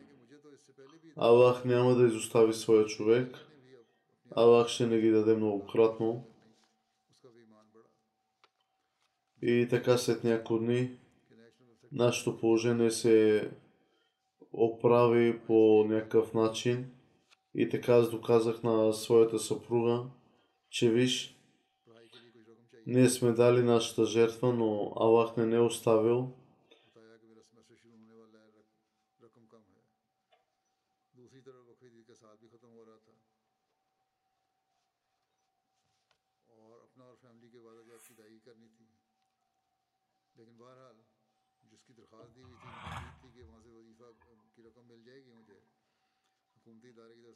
कि 0.00 0.14
मुझे 0.16 0.36
तो 0.36 0.48
इससे 0.50 0.72
पहले 0.72 0.96
भी 0.98 1.08
Аллах 1.18 1.64
няма 1.64 1.94
да 1.94 2.06
изостави 2.06 2.52
своя 2.54 2.84
човек. 2.86 3.28
ने 3.28 3.58
भी 3.58 3.72
अब 3.72 3.84
अपनी 4.16 4.32
Аллах 4.36 4.68
ще 4.68 4.86
не 4.86 4.98
ги 5.00 5.10
даде 5.10 5.34
многократно. 5.36 6.08
И 9.41 9.67
така 9.69 9.97
след 9.97 10.23
няколко 10.23 10.63
дни 10.63 10.91
нашето 11.91 12.37
положение 12.37 12.91
се 12.91 13.49
оправи 14.53 15.39
по 15.39 15.85
някакъв 15.87 16.33
начин. 16.33 16.91
И 17.55 17.69
така 17.69 17.93
аз 17.93 18.11
доказах 18.11 18.63
на 18.63 18.93
своята 18.93 19.39
съпруга, 19.39 20.03
че 20.69 20.89
виж, 20.89 21.37
ние 22.87 23.09
сме 23.09 23.31
дали 23.31 23.63
нашата 23.63 24.05
жертва, 24.05 24.53
но 24.53 24.93
Аллах 24.95 25.37
не 25.37 25.55
е 25.55 25.59
оставил 25.59 26.31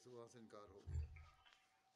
से 0.04 0.11
वहाँ 0.11 0.26
से 0.28 0.38
इनकार 0.38 0.66
हो 0.70 0.80
गया 0.80 0.98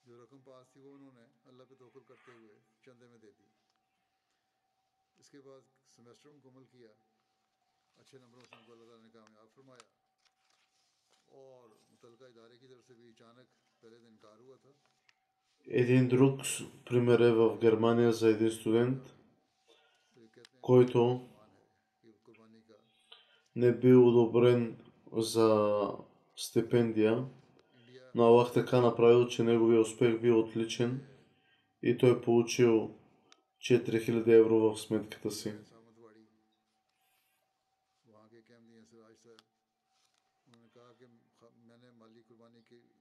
जो 0.06 0.22
रकम 0.22 0.38
पास 0.46 0.70
थी 0.76 0.80
वो 0.80 0.90
उन्होंने 0.94 1.24
अल्लाह 1.50 1.66
पे 1.68 1.74
तोकुल 1.76 2.02
करते 2.08 2.32
हुए 2.32 2.54
चंदे 2.84 3.06
में 3.08 3.18
दे 3.20 3.30
दी 3.32 3.48
इसके 5.16 5.38
बाद 5.48 5.62
सेमेस्टर 5.96 6.30
मुकम्मल 6.30 6.64
किया 6.72 6.92
अच्छे 7.98 8.18
नंबरों 8.18 8.44
से 8.44 8.56
उनको 8.56 8.72
अल्लाह 8.72 8.88
ताला 8.88 9.02
ने 9.02 9.10
कामयाब 9.10 9.48
फरमाया 9.56 9.86
और 11.28 11.62
मुतलका 11.92 12.26
इदारे 12.28 12.56
की 12.58 12.66
तरफ 12.66 12.82
से 12.84 12.94
भी 12.94 13.08
अचानक 13.10 13.46
पहले 13.82 13.96
दिन 13.98 14.08
इनकार 14.08 14.38
हुआ 14.40 14.56
था 14.64 14.74
Един 15.66 16.08
друг 16.08 16.42
с- 16.44 16.64
пример 16.88 17.20
е 17.20 17.30
в 17.32 17.44
Германия 17.58 18.10
за 18.12 18.28
един 18.28 18.50
студент, 18.50 19.02
तो 20.16 20.20
ये 20.20 20.28
कहते 20.28 20.50
हैं 20.50 20.60
който 20.62 21.02
मान 21.04 21.50
है 21.52 21.64
कि 22.02 22.10
कुर्बानी 22.26 22.60
का 22.62 22.76
не 23.56 23.70
бил 23.74 24.02
одобрен 24.10 24.62
за 25.28 25.48
стипендия, 26.38 27.14
इंडिया 27.14 27.37
но 28.15 28.23
Аллах 28.23 28.53
така 28.53 28.81
направил, 28.81 29.27
че 29.27 29.43
неговия 29.43 29.81
успех 29.81 30.21
бил 30.21 30.31
е 30.31 30.35
отличен 30.35 31.05
и 31.83 31.97
той 31.97 32.11
е 32.11 32.21
получил 32.21 32.95
4000 33.59 34.39
евро 34.39 34.59
в 34.59 34.77
сметката 34.77 35.31
си. 35.31 35.53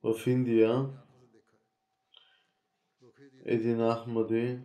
В 0.02 0.26
Индия 0.26 0.86
един 3.44 3.78
Ахмади 3.78 4.58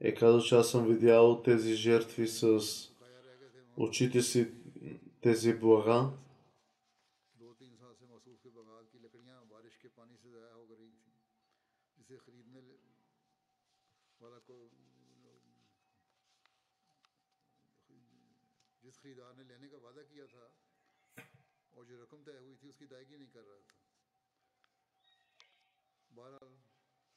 е 0.00 0.14
казал, 0.14 0.40
че 0.40 0.54
аз 0.54 0.70
съм 0.70 0.86
видял 0.86 1.42
тези 1.42 1.74
жертви 1.74 2.28
с 2.28 2.60
очите 3.76 4.22
си, 4.22 4.50
тези 5.20 5.58
блага. 5.58 6.10
جس 18.84 19.00
خریدار 19.02 19.32
نے 19.34 19.44
لینے 19.44 19.68
کا 19.68 19.76
وعدہ 19.82 20.02
کیا 20.08 20.24
تھا 20.30 20.46
اور 21.72 21.84
جو 21.84 22.02
رقم 22.02 22.22
طے 22.24 22.38
ہوئی 22.38 22.54
تھی 22.56 22.68
اس 22.68 22.76
کی 22.78 22.84
ادائیگی 22.84 23.16
نہیں 23.16 23.32
کر 23.32 23.44
رہا 23.46 23.60
تھا 23.60 23.82
بہرحال 26.10 26.52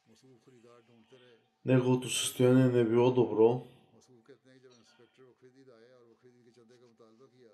مصروف 0.08 0.46
خریدار 0.46 0.80
ڈھونڈتے 0.82 1.18
رہے 1.18 1.36
неговото 1.66 2.10
състояние 2.10 2.68
не 2.74 2.84
било 2.86 3.06
добро. 3.14 3.48
مصروف 3.94 4.26
کہتے 4.28 4.50
ہیں 4.50 4.58
کہ 4.58 4.64
جب 4.64 4.74
انسپیکٹر 4.76 5.22
وہ 5.24 5.34
خرید 5.40 5.70
آئے 5.70 5.90
اور 5.92 6.06
وہ 6.06 6.14
خرید 6.22 6.46
کے 6.46 6.52
چندے 6.56 6.78
کا 6.78 6.86
مطالبہ 6.86 7.26
کیا 7.32 7.50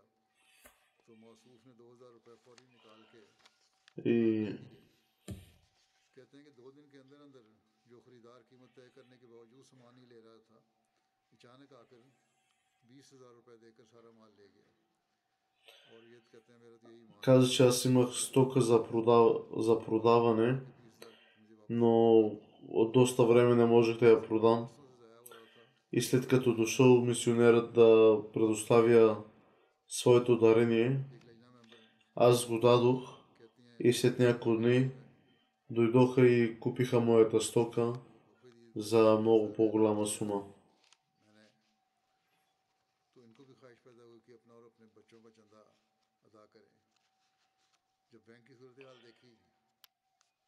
تو 1.07 1.15
موصوف 1.15 1.65
نے 1.67 1.73
دو 1.73 1.91
ہزار 1.93 2.11
روپے 2.11 2.35
فوری 2.43 2.65
نکال 2.65 3.01
کے 3.11 3.21
کہتے 6.15 6.37
ہیں 6.37 6.43
کہ 6.45 6.51
دو 6.57 6.71
دن 6.71 6.89
کے 6.91 6.99
اندر 6.99 7.21
اندر 7.21 7.41
जो 7.92 7.96
खरीदार 8.06 8.40
कीमत 8.50 8.70
तय 8.76 8.88
करने 8.96 9.16
के 9.20 9.26
बावजूद 9.32 9.64
सामान 9.70 9.94
ही 10.00 10.04
ले 10.12 10.18
रहा 10.26 10.38
था 10.48 10.58
अचानक 11.32 11.72
आकर 11.82 12.02
बीस 12.84 13.06
हजार 13.14 13.32
रुपये 13.38 13.56
देकर 13.64 13.84
सारा 13.92 14.10
माल 14.20 14.30
ले 14.40 14.48
गया 14.56 14.68
और 15.94 16.02
ये 16.12 16.18
तो 16.20 16.28
कहते 16.32 16.52
हैं 16.52 16.58
मेरा 16.62 16.76
तो 16.82 16.88
यही 16.90 17.04
मान 17.08 17.20
каза, 17.22 17.46
че 17.54 17.62
аз 17.68 17.84
имах 17.84 18.10
стока 18.24 18.60
за, 18.60 18.78
продав... 18.88 19.24
за 19.66 19.74
продаване, 19.86 20.48
बीस 20.52 20.96
हजार 21.00 21.14
मुझे 21.40 21.54
वापस 21.54 21.68
но 21.80 21.92
от 22.82 22.92
доста 22.92 23.22
време 23.24 23.54
не 23.54 23.66
можех 23.66 23.98
да 24.00 24.06
я 24.08 24.18
продам. 24.22 24.68
से 24.68 24.82
ज़ाया 25.00 25.18
हो 25.18 25.28
रहा 25.32 25.46
था 25.54 25.62
И 25.92 26.00
след 26.00 26.28
като 26.28 26.54
дошъл 26.54 27.00
мисионерът 27.04 27.72
да 27.72 27.88
предоставя 28.34 29.24
своето 29.88 30.38
дарение, 30.38 30.88
एक 31.12 31.24
लजना 31.24 31.50
मेंबर 31.52 31.76
हैं 31.76 31.88
аз 32.16 32.46
го 32.48 32.58
дадох 32.60 33.02
कहती 33.38 33.62
हैं 33.62 33.76
и 33.80 33.92
след 33.92 34.18
няколко 34.18 34.56
дни 34.56 34.90
дойдоха 35.69 36.27
и 36.27 36.59
купиха 36.59 36.99
моята 36.99 37.41
стока 37.41 37.93
за 38.75 39.17
много 39.19 39.53
по-голяма 39.53 40.05
сума. 40.05 40.43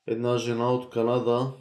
Една 0.07 0.37
жена 0.37 0.73
от 0.73 0.89
Канада 0.89 1.53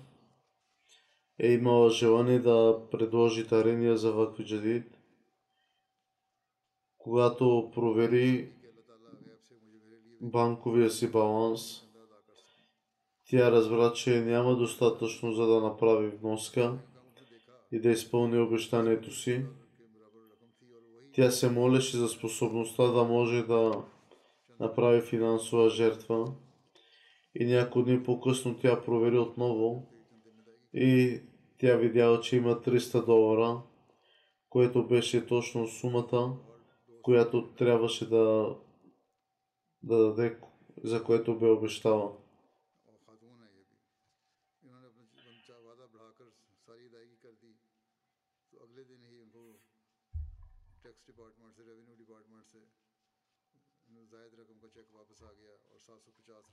е 1.38 1.52
имала 1.52 1.90
желание 1.90 2.38
да 2.38 2.80
предложи 2.90 3.44
дарения 3.44 3.96
за 3.96 4.12
Ваквиджадид. 4.12 4.98
Когато 6.98 7.70
провери 7.74 8.52
банковия 10.20 10.90
си 10.90 11.10
баланс, 11.10 11.86
тя 13.30 13.50
разбра, 13.50 13.92
че 13.92 14.20
няма 14.20 14.56
достатъчно 14.56 15.32
за 15.32 15.46
да 15.46 15.60
направи 15.60 16.08
вноска 16.08 16.78
и 17.72 17.80
да 17.80 17.90
изпълни 17.90 18.38
обещанието 18.38 19.14
си. 19.14 19.44
Тя 21.12 21.30
се 21.30 21.50
молеше 21.50 21.96
за 21.96 22.08
способността 22.08 22.86
да 22.86 23.04
може 23.04 23.42
да 23.42 23.84
направи 24.60 25.00
финансова 25.00 25.70
жертва. 25.70 26.32
И 27.34 27.46
няколко 27.46 27.82
дни 27.82 28.02
по-късно 28.02 28.58
тя 28.58 28.82
провери 28.82 29.18
отново 29.18 29.86
и 30.74 31.20
тя 31.58 31.76
видяла, 31.76 32.20
че 32.20 32.36
има 32.36 32.60
300 32.60 33.06
долара, 33.06 33.62
което 34.48 34.86
беше 34.86 35.26
точно 35.26 35.66
сумата, 35.66 36.36
която 37.02 37.54
трябваше 37.54 38.08
да, 38.08 38.56
да 39.82 39.98
даде, 39.98 40.38
за 40.84 41.04
което 41.04 41.38
бе 41.38 41.50
обещала. 41.50 42.12
चेक 54.73 54.87
वापस 54.95 55.23
आ 55.23 55.31
गया 55.39 55.53
और 55.71 55.79
सात 55.79 55.99
सौ 56.05 56.11
पचास 56.19 56.45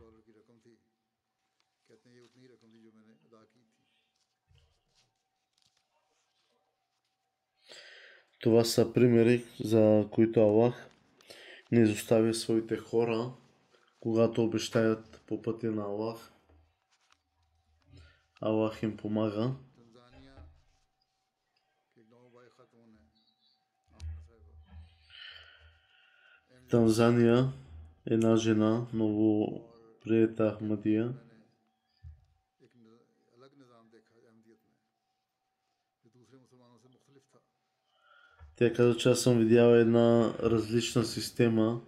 डॉलर 0.00 0.20
की 0.26 0.32
रकम 0.32 0.58
थी 0.66 0.74
कहते 1.88 2.08
हैं 2.08 2.16
ये 2.16 2.22
उतनी 2.22 2.42
ही 2.42 2.48
रकम 2.52 2.72
थी 2.74 2.82
जो 2.82 2.92
मैंने 2.94 3.14
अदा 3.26 3.42
की 3.52 3.60
थी 3.60 3.76
Това 8.40 8.64
са 8.64 8.92
примери, 8.92 9.44
за 9.60 10.08
които 10.10 10.40
Аллах 10.40 10.90
не 11.72 11.80
изоставя 11.80 12.34
своите 12.34 12.76
хора, 12.76 13.34
когато 14.00 14.44
обещаят 14.44 15.22
по 15.26 15.42
пътя 15.42 15.70
на 15.70 15.82
Аллах. 15.82 16.32
Аллах 18.40 18.82
им 18.82 18.96
помага. 18.96 19.56
Танзания 26.73 27.53
една 28.05 28.35
жена, 28.35 28.87
ново 28.93 29.61
приета 30.03 30.55
Ахмадия, 30.55 31.13
Тя 38.55 38.73
каза, 38.73 38.97
че 38.97 39.09
аз 39.09 39.21
съм 39.21 39.39
видял 39.39 39.75
една 39.75 40.33
различна 40.43 41.03
система 41.03 41.81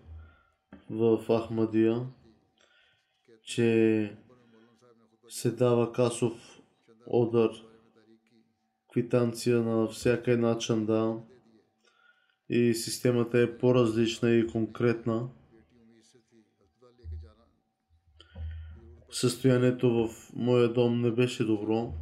в 0.89 1.25
Ахмадия, 1.27 2.07
че 3.43 4.17
се 5.29 5.51
дава 5.51 5.91
касов 5.91 6.61
одър, 7.07 7.65
квитанция 8.91 9.61
на 9.61 9.87
всяка 9.87 10.31
една 10.31 10.57
чанда 10.57 11.21
и 12.49 12.73
системата 12.73 13.39
е 13.39 13.57
по-различна 13.57 14.31
и 14.31 14.47
конкретна. 14.47 15.29
Състоянието 19.11 19.89
в 19.89 20.33
моя 20.33 20.73
дом 20.73 21.01
не 21.01 21.11
беше 21.11 21.43
добро. 21.43 21.93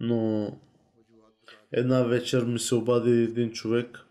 Но 0.00 0.52
Една 1.72 2.02
вечер 2.02 2.44
ми 2.44 2.58
се 2.58 2.74
обади 2.74 3.10
един 3.10 3.52
човек, 3.52 4.06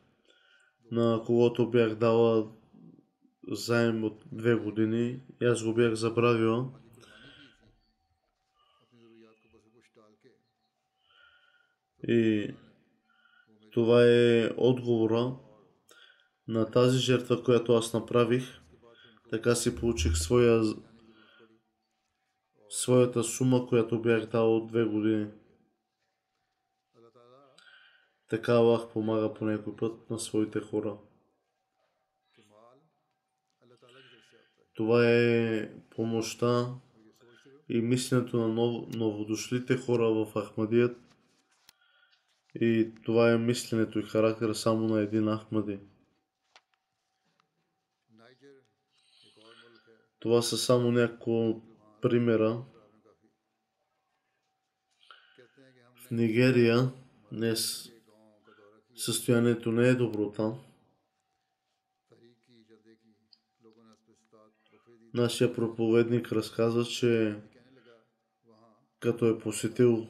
на 0.91 1.23
когото 1.25 1.69
бях 1.69 1.95
дала 1.95 2.51
заем 3.51 4.03
от 4.03 4.23
две 4.31 4.55
години 4.55 5.21
и 5.41 5.45
аз 5.45 5.63
го 5.63 5.73
бях 5.73 5.93
забравила. 5.93 6.71
И 12.07 12.49
това 13.71 14.05
е 14.05 14.49
отговора 14.57 15.35
на 16.47 16.71
тази 16.71 16.97
жертва, 16.97 17.43
която 17.43 17.73
аз 17.73 17.93
направих. 17.93 18.43
Така 19.29 19.55
си 19.55 19.75
получих 19.75 20.17
своя, 20.17 20.63
своята 22.69 23.23
сума, 23.23 23.67
която 23.67 24.01
бях 24.01 24.25
дал 24.25 24.57
от 24.57 24.67
две 24.67 24.83
години. 24.85 25.27
Така 28.31 28.53
Аллах 28.53 28.89
помага 28.89 29.33
по 29.33 29.45
някой 29.45 29.75
път 29.75 30.09
на 30.09 30.19
своите 30.19 30.59
хора. 30.59 30.97
Това 34.73 35.09
е 35.09 35.71
помощта 35.89 36.75
и 37.69 37.81
мисленето 37.81 38.37
на 38.37 38.47
нов, 38.47 38.95
новодошлите 38.95 39.77
хора 39.77 40.09
в 40.09 40.43
Ахмадият. 40.45 40.97
И 42.55 42.91
това 43.05 43.31
е 43.31 43.37
мисленето 43.37 43.99
и 43.99 44.03
характера 44.03 44.55
само 44.55 44.87
на 44.87 45.01
един 45.01 45.37
Ахмади. 45.37 45.79
Това 50.19 50.41
са 50.41 50.57
само 50.57 50.91
някои 50.91 51.55
примера. 52.01 52.63
В 55.95 56.11
Нигерия 56.11 56.91
днес 57.31 57.90
състоянието 59.01 59.71
не 59.71 59.87
е 59.87 59.95
добро 59.95 60.31
там. 60.31 60.59
Нашия 65.13 65.53
проповедник 65.53 66.31
разказа, 66.31 66.85
че 66.85 67.35
като 68.99 69.29
е 69.29 69.39
посетил 69.39 70.07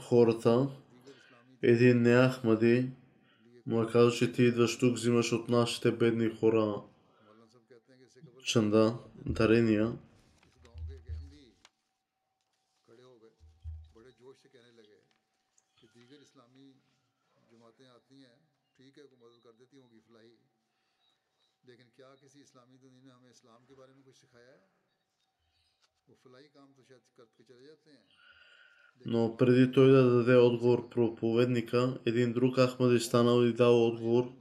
хората, 0.00 0.68
един 1.62 2.02
не 2.02 2.28
Ахмади, 2.28 2.90
му 3.66 3.82
е 3.82 3.86
казал, 3.86 4.10
че 4.10 4.32
ти 4.32 4.42
идваш 4.42 4.78
тук, 4.78 4.94
взимаш 4.94 5.32
от 5.32 5.48
нашите 5.48 5.92
бедни 5.92 6.28
хора 6.28 6.82
чанда, 8.44 8.98
дарения. 9.26 9.98
Но 29.06 29.36
преди 29.36 29.72
той 29.72 29.90
да 29.90 30.10
даде 30.10 30.36
отговор 30.36 30.88
проповедника, 30.88 31.98
един 32.06 32.32
друг 32.32 32.56
Ахмад 32.56 32.92
е 32.92 33.00
станал 33.00 33.44
и 33.44 33.52
дал 33.52 33.86
отговор. 33.86 34.32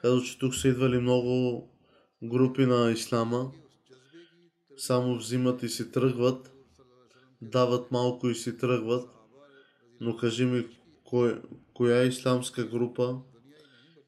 Казал, 0.00 0.22
че 0.22 0.38
тук 0.38 0.54
са 0.54 0.68
идвали 0.68 0.98
много 0.98 1.68
групи 2.22 2.66
на 2.66 2.90
Ислама, 2.90 3.52
само 4.76 5.16
взимат 5.16 5.62
и 5.62 5.68
си 5.68 5.92
тръгват, 5.92 6.52
дават 7.42 7.90
малко 7.90 8.28
и 8.28 8.34
си 8.34 8.58
тръгват. 8.58 9.10
Но 10.00 10.16
кажи 10.16 10.44
ми, 10.44 10.66
кой, 11.04 11.42
коя 11.74 12.04
исламска 12.04 12.64
група 12.64 13.20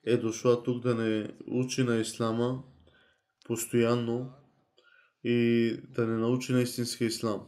е 0.05 0.17
дошла 0.17 0.63
тук 0.63 0.83
да 0.83 0.95
не 0.95 1.35
учи 1.47 1.83
на 1.83 1.97
Ислама 1.97 2.63
постоянно 3.45 4.33
и 5.25 5.77
да 5.89 6.07
не 6.07 6.19
научи 6.19 6.53
на 6.53 6.63
истинския 6.63 7.07
ислам. 7.07 7.47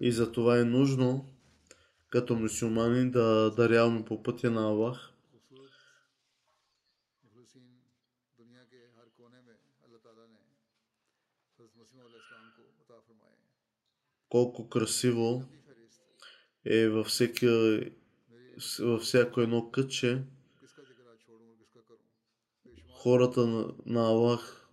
И 0.00 0.12
за 0.12 0.32
това 0.32 0.58
е 0.58 0.64
нужно 0.64 1.28
като 2.08 2.36
мусулмани 2.36 3.10
да 3.10 3.50
даряваме 3.50 4.04
по 4.04 4.22
пътя 4.22 4.50
на 4.50 4.62
Аллах. 4.62 5.12
Колко 14.28 14.68
красиво 14.68 15.44
е 16.64 16.88
във, 16.88 17.06
всеки, 17.06 17.46
във 18.80 19.02
всяко 19.02 19.40
едно 19.40 19.70
кътче. 19.70 20.22
Хората 22.90 23.46
на, 23.46 23.74
на 23.86 24.00
Аллах 24.00 24.68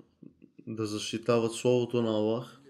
да 0.68 0.86
защитават 0.86 1.54
Словото 1.54 2.02
на 2.02 2.10
Аллах. 2.10 2.62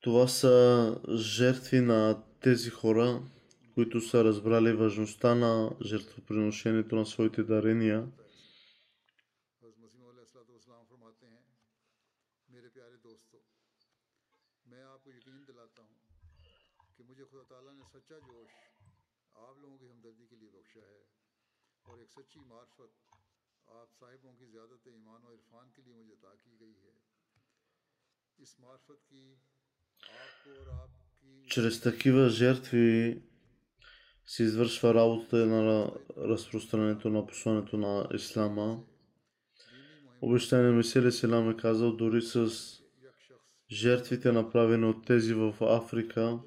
Това 0.00 0.28
са 0.28 1.00
жертви 1.16 1.80
на 1.80 2.22
тези 2.45 2.69
хора, 2.71 3.21
които 3.77 4.01
са 4.01 4.23
разбрали 4.23 4.73
важността 4.73 5.35
на 5.35 5.75
жертвоприношението 5.83 6.95
на 6.95 7.05
своите 7.05 7.43
дарения. 7.43 8.07
हज़रत 9.61 10.33
मसीह 10.33 10.57
सलाम 10.61 10.85
फरमाते 10.85 11.25
हैं 11.27 11.43
मेरे 12.49 12.69
प्यारे 12.69 12.97
दोस्तों 13.03 13.39
मैं 14.65 14.83
आपको 14.85 15.11
यकीन 15.11 15.43
दिलाता 15.45 15.83
हूँ 15.83 15.99
कि 16.91 17.03
मुझे 17.03 17.25
खुदा 17.25 17.43
ताला 17.49 17.73
ने 17.73 17.85
सच्चा 17.89 18.17
जोश 18.25 18.55
आप 19.35 19.61
लोगों 19.61 19.77
की 19.77 19.87
हमदर्दी 19.87 20.27
के 20.27 20.39
लिए 20.41 20.51
बख्शा 20.55 20.83
है 20.87 21.01
और 21.85 22.01
एक 22.01 22.11
सच्ची 22.11 22.43
मार्फत 22.47 22.91
आप 23.67 23.95
साहिबों 23.95 24.33
की 24.35 24.47
ज़्यादत 24.47 24.91
ईमान 24.93 25.29
और 25.29 25.33
इरफान 25.33 25.71
के 25.75 25.81
लिए 25.83 25.95
मुझे 25.95 26.13
अता 26.13 26.33
की 26.41 26.57
गई 26.57 26.75
है 26.81 26.95
इस 28.39 28.55
मार्फत 28.61 29.07
की 29.07 29.23
आपको 30.15 30.57
और 30.57 30.69
आपकी 30.75 31.04
чрез 31.48 31.80
такива 31.80 32.28
жертви 32.28 33.18
се 34.26 34.42
извършва 34.42 34.94
работата 34.94 35.46
на 35.46 35.90
разпространението 36.18 37.10
на 37.10 37.26
посланието 37.26 37.76
на 37.76 38.08
Ислама. 38.14 38.80
Обещание 40.20 40.70
Месили 40.70 41.12
Селам 41.12 41.50
е 41.50 41.56
казал, 41.56 41.92
дори 41.92 42.22
с 42.22 42.50
жертвите 43.70 44.32
направени 44.32 44.86
от 44.86 45.06
тези 45.06 45.34
в 45.34 45.54
Африка, 45.60 46.38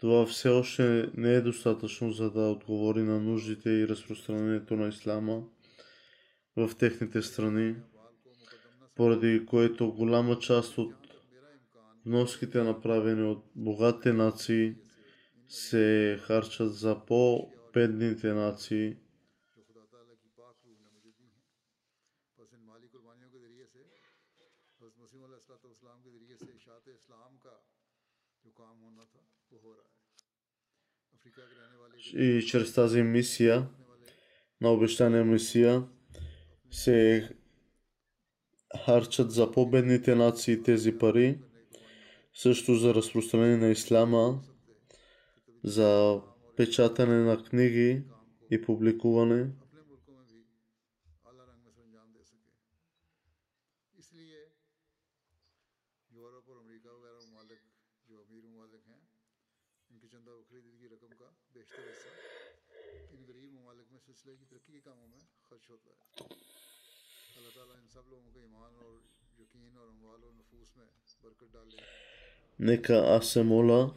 това 0.00 0.26
все 0.26 0.48
още 0.48 1.10
не 1.16 1.34
е 1.34 1.40
достатъчно, 1.40 2.12
за 2.12 2.30
да 2.30 2.40
отговори 2.40 3.02
на 3.02 3.20
нуждите 3.20 3.70
и 3.70 3.88
разпространението 3.88 4.76
на 4.76 4.88
Ислама 4.88 5.42
в 6.56 6.70
техните 6.78 7.22
страни, 7.22 7.74
поради 8.96 9.46
което 9.46 9.92
голяма 9.92 10.38
част 10.38 10.78
от 10.78 10.94
вноските 12.08 12.62
направени 12.62 13.22
от 13.22 13.44
богатите 13.56 14.12
нации 14.12 14.76
се 15.48 16.18
харчат 16.22 16.74
за 16.74 17.04
по-бедните 17.06 18.32
нации. 18.32 18.96
И 32.14 32.42
чрез 32.46 32.74
тази 32.74 33.02
мисия 33.02 33.68
на 34.60 34.70
обещания 34.72 35.24
мисия 35.24 35.88
се 36.70 37.28
харчат 38.84 39.30
за 39.30 39.52
победните 39.52 40.14
нации 40.14 40.62
тези 40.62 40.98
пари 40.98 41.47
също 42.38 42.74
за 42.74 42.94
разпространение 42.94 43.56
на 43.56 43.70
ислама, 43.70 44.42
за 45.64 46.20
печатане 46.56 47.18
на 47.24 47.44
книги 47.44 48.04
и 48.50 48.62
публикуване. 48.62 49.52
اللہ 67.38 67.50
تعالیٰ 67.54 67.76
ان 67.76 67.88
سب 67.88 68.08
لوگوں 68.08 68.30
کے 68.32 68.40
ایمان 68.40 68.74
اور 68.74 68.94
یقین 69.38 69.76
اور 69.76 69.88
اموال 69.88 70.22
اور 70.22 70.32
نفوس 70.32 70.76
میں 70.76 70.86
برکت 71.22 71.52
ڈالے 71.52 72.07
Нека 72.60 72.94
аз 72.94 73.30
се 73.30 73.42
моля 73.42 73.90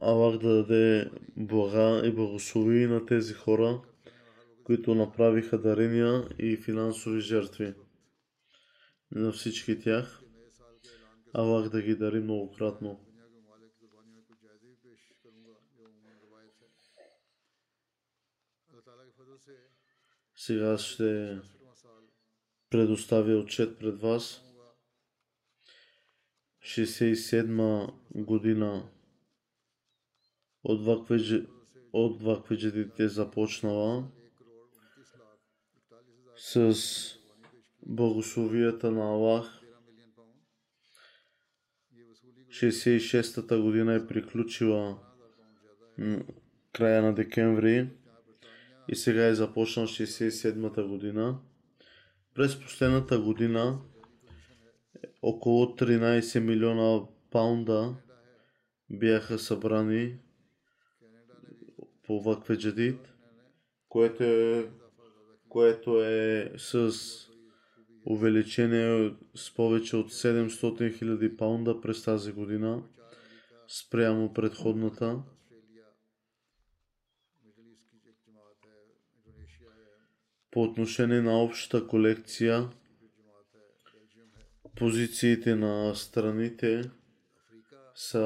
Алах 0.00 0.38
да 0.38 0.54
даде 0.54 1.10
блага 1.36 2.06
и 2.06 2.12
благослови 2.12 2.86
на 2.86 3.06
тези 3.06 3.34
хора, 3.34 3.82
които 4.64 4.94
направиха 4.94 5.58
дарения 5.58 6.28
и 6.38 6.56
финансови 6.56 7.20
жертви. 7.20 7.74
На 9.10 9.32
всички 9.32 9.80
тях 9.80 10.22
Алах 11.34 11.68
да 11.68 11.82
ги 11.82 11.96
дари 11.96 12.20
многократно. 12.20 13.00
Сега 20.36 20.78
ще 20.78 21.40
предоставя 22.70 23.38
отчет 23.38 23.78
пред 23.78 24.00
вас. 24.00 24.47
1967 26.64 27.92
година 28.14 28.90
от 30.64 30.84
Вакведжи, 30.84 31.46
от 31.92 32.22
Вакведжидите 32.22 33.08
започнала 33.08 34.08
с 36.36 36.74
благословията 37.86 38.90
на 38.90 39.02
Аллах. 39.02 39.60
66-та 42.48 43.58
година 43.58 43.94
е 43.94 44.06
приключила 44.06 44.98
края 46.72 47.02
на 47.02 47.14
декември 47.14 47.90
и 48.88 48.96
сега 48.96 49.26
е 49.26 49.34
започнал 49.34 49.86
67-та 49.86 50.82
година. 50.82 51.38
През 52.34 52.60
последната 52.60 53.18
година 53.20 53.80
около 55.22 55.66
13 55.66 56.40
милиона 56.40 57.06
паунда 57.30 57.96
бяха 58.90 59.38
събрани 59.38 60.18
по 62.02 62.22
Вакведжадит, 62.22 63.14
което 63.88 64.22
е, 64.22 64.70
което 65.48 66.04
е 66.04 66.52
с 66.56 66.92
увеличение 68.06 69.14
с 69.34 69.54
повече 69.54 69.96
от 69.96 70.10
700 70.10 70.48
000 71.02 71.36
паунда 71.36 71.80
през 71.80 72.04
тази 72.04 72.32
година 72.32 72.82
спрямо 73.68 74.32
предходната. 74.32 75.22
По 80.50 80.62
отношение 80.62 81.20
на 81.20 81.42
общата 81.42 81.86
колекция, 81.86 82.70
позициите 84.78 85.56
на 85.56 85.94
страните 85.94 86.90
са 87.94 88.20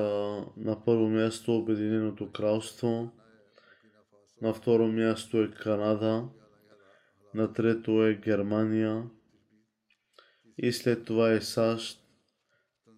на 0.56 0.84
първо 0.84 1.08
място 1.08 1.56
Обединеното 1.56 2.32
кралство, 2.32 3.12
на 4.42 4.54
второ 4.54 4.88
място 4.88 5.42
е 5.42 5.50
Канада, 5.50 6.28
на 7.34 7.52
трето 7.52 8.06
е 8.06 8.14
Германия 8.14 9.04
и 10.58 10.72
след 10.72 11.04
това 11.04 11.32
е 11.32 11.40
САЩ, 11.40 12.04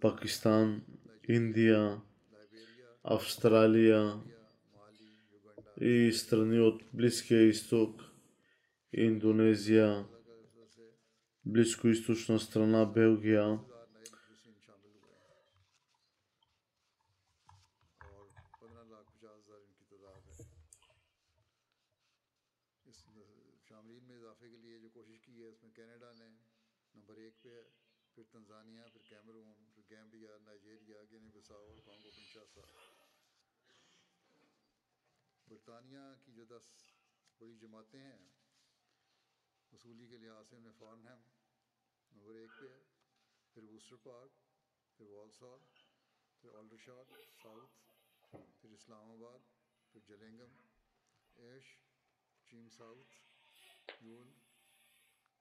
Пакистан, 0.00 0.82
Индия, 1.28 2.00
Австралия 3.04 4.14
и 5.80 6.12
страни 6.12 6.60
от 6.60 6.82
Близкия 6.92 7.42
изток, 7.42 8.02
Индонезия, 8.92 10.04
близкоисточна 11.44 12.38
страна 12.38 12.84
Белгия. 12.86 13.58
برطانیہ 35.48 35.98
کی 36.24 36.32
جو 36.32 36.44
دس 36.44 36.68
بڑی 37.40 37.54
جماعتیں 37.58 38.00
ہیں 38.00 38.16
اصولی 39.72 40.06
کے 40.06 40.16
لحاظ 40.16 40.48
سے 40.50 40.56
ہم 40.56 40.62
نے 40.62 40.70
نمبر 42.14 42.34
ایک 42.34 42.50
پہ 42.58 42.68
ہے، 42.68 42.82
پھر 43.54 43.62
ووسٹر 43.62 43.96
پارک، 43.96 44.32
پھر 44.96 45.06
والس 45.06 45.42
ہال 45.42 45.60
پھر 46.40 46.54
آلڈر 46.54 46.76
شاٹ 46.76 47.12
ساؤتھ، 47.42 47.72
پھر 48.60 48.70
اسلام 48.70 49.10
آباد، 49.10 49.38
پھر 49.92 50.00
جلینگم 50.00 50.54
ایش، 51.34 51.76
چیم 52.46 52.68
ساؤتھ، 52.68 53.16
یون 54.02 54.32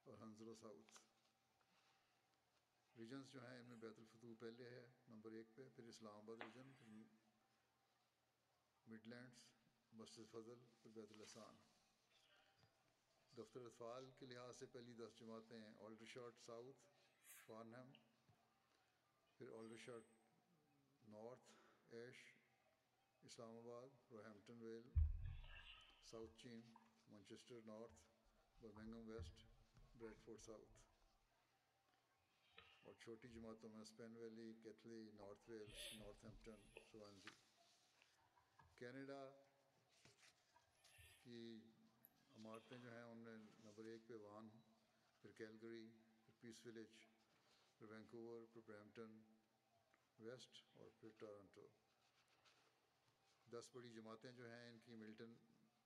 اور 0.04 0.18
ہنزلہ 0.18 0.54
ساؤتھ۔ 0.60 1.00
ریجنس 2.98 3.32
جو 3.32 3.46
ہیں، 3.46 3.58
ان 3.58 3.66
میں 3.66 3.76
بیت 3.76 3.98
الفتو 3.98 4.34
پہلے 4.34 4.64
ہے، 4.64 4.86
نمبر 5.08 5.32
ایک 5.32 5.54
پہ، 5.54 5.68
پھر 5.76 5.84
اسلام 5.84 6.16
آباد 6.16 6.44
ریجن 6.44 6.72
پھر 6.72 6.86
مڈ 8.86 9.06
لینڈس 9.06 9.46
مسجد 9.92 10.30
فضل، 10.30 10.64
پھر 10.82 10.90
بیت 10.90 11.12
الحسان 11.12 11.56
دفتر 13.36 13.60
اطفال 13.60 14.10
کے 14.18 14.26
لحاظ 14.26 14.56
سے 14.58 14.66
پہلی 14.72 14.92
دس 14.94 15.18
جماعتیں 15.18 15.60
آلڈر 15.80 16.06
شارٹ 16.06 16.40
ساؤتھ 16.40 16.82
فارنہم 17.46 17.90
پھر 19.36 19.48
آلڈر 19.54 19.76
شارٹ 19.76 21.08
نارتھ 21.08 21.94
ایش 21.94 22.20
اسلام 23.22 23.56
آباد 23.56 24.12
روہیمپٹن 24.12 24.62
ویل 24.62 24.88
ساؤتھ 26.04 26.38
چین 26.38 26.60
مانچسٹر 27.08 27.66
نارتھ 27.66 28.00
برمنگم 28.60 29.10
ویسٹ 29.10 29.44
بریڈ 29.98 30.24
فورڈ 30.24 30.42
ساؤتھ 30.42 30.82
اور 32.84 32.94
چھوٹی 33.00 33.28
جماعتوں 33.28 33.70
میں 33.70 33.82
اسپین 33.82 34.16
ویلی 34.16 34.52
کیتھلی 34.62 35.02
نارتھ 35.14 35.50
ویلس 35.50 35.92
نارتھ 35.94 36.24
ہیمپٹن 36.24 36.66
سوانزی 36.90 37.34
کینیڈا 38.78 39.22
کی 41.18 41.40
عمارتیں 42.44 42.78
جو 42.78 42.92
ہیں، 42.92 43.02
ان 43.02 43.18
میں 43.18 43.36
نمبر 43.36 43.84
ایک 43.84 44.00
پہ 44.06 44.14
وان 44.14 44.48
پھر 45.20 45.30
کیلگری، 45.32 45.90
پھر 46.24 46.32
پیس 46.40 46.66
ویلیج 46.66 46.88
پھر 47.78 47.90
وینکوور، 47.90 48.46
پھر 48.52 48.60
برمپٹن 48.66 49.22
ویسٹ 50.18 50.62
اور 50.72 50.90
پھر 51.00 51.08
ٹورنٹو۔ 51.18 51.66
دس 53.52 53.70
بڑی 53.72 53.90
جماعتیں 53.90 54.32
جو 54.32 54.50
ہیں، 54.50 54.70
ان 54.70 54.78
کی 54.78 54.94
ملٹن 54.94 55.34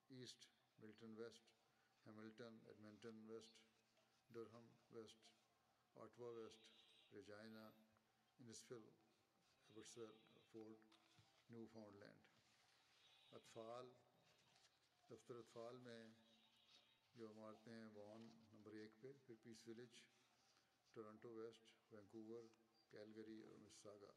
ایسٹ، 0.09 0.45
ملٹن 0.79 1.15
ویسٹ، 1.17 1.49
ہیملٹن، 2.07 2.57
ایڈمنٹن 2.67 3.25
ویسٹ، 3.29 3.63
ڈرہم 4.29 4.67
ویسٹ، 4.91 5.27
آٹوا 5.95 6.29
ویسٹ، 6.29 7.13
ریجائنا، 7.13 7.71
انسفل 8.39 8.89
ایبٹسل 9.67 10.11
فورٹ 10.51 11.51
نیو 11.51 11.65
فاؤنڈ 11.73 11.95
لینڈ 11.95 13.33
اطفال، 13.33 13.91
دفتر 15.09 15.35
اطفال 15.35 15.77
میں 15.77 16.07
جو 17.19 17.29
عمارتیں 17.29 17.73
ہیں 17.73 17.85
وان 17.93 18.21
نمبر 18.51 18.71
ایک 18.71 18.91
پہ، 19.01 19.07
پھر 19.25 19.35
پیس 19.43 19.67
ولیج، 19.67 20.01
ٹورنٹو 20.93 21.29
ویسٹ، 21.29 21.93
وینکوور، 21.93 22.43
کیلگری 22.91 23.41
اور 23.41 23.57
مساگا۔ 23.57 24.11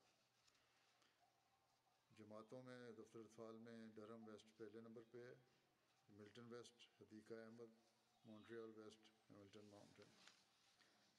جماعتوں 2.18 2.62
میں، 2.62 2.92
دفتر 2.92 3.18
اطفال 3.18 3.58
میں 3.58 3.86
ڈرم 3.94 4.28
ویسٹ 4.28 4.56
پہلے 4.56 4.80
نمبر 4.80 5.02
پہ 5.10 5.24
ہے، 5.24 5.34
ملٹن 6.08 6.52
ویسٹ، 6.52 6.86
حدیقہ 7.00 7.34
احمد، 7.34 7.74
مونٹریال 8.24 8.72
ویسٹ، 8.76 9.30
ہیملٹن 9.30 9.66
ماؤنٹن 9.66 10.08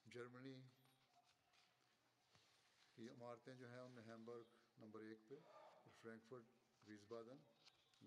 جرمنی 0.06 0.56
کی 2.96 3.10
عمارتیں 3.10 3.56
جو 3.56 3.70
ہیں، 3.70 3.80
ان 3.80 3.92
میں 3.92 4.04
ہیمبرگ 4.04 4.44
نمبر 4.78 5.02
ایک 5.02 5.28
پہ 5.28 5.36
فرینکفرٹ 6.02 6.44
ویز 6.88 7.06
بادن 7.08 7.38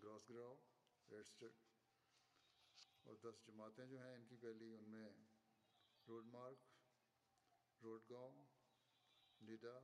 گراس 0.03 0.29
گراؤ 0.31 0.55
ریڈسٹر 1.11 1.49
اور 3.07 3.17
دس 3.23 3.41
جماعتیں 3.47 3.85
جو 3.87 3.99
ہیں 4.01 4.15
ان 4.15 4.25
کی 4.29 4.37
پہلی 4.41 4.73
ان 4.75 4.89
میں 4.91 5.09
روڈ 6.09 6.27
مارک 6.27 6.65
روڈ 7.83 8.09
گاؤں 8.11 8.45
ڈیڈا 9.41 9.79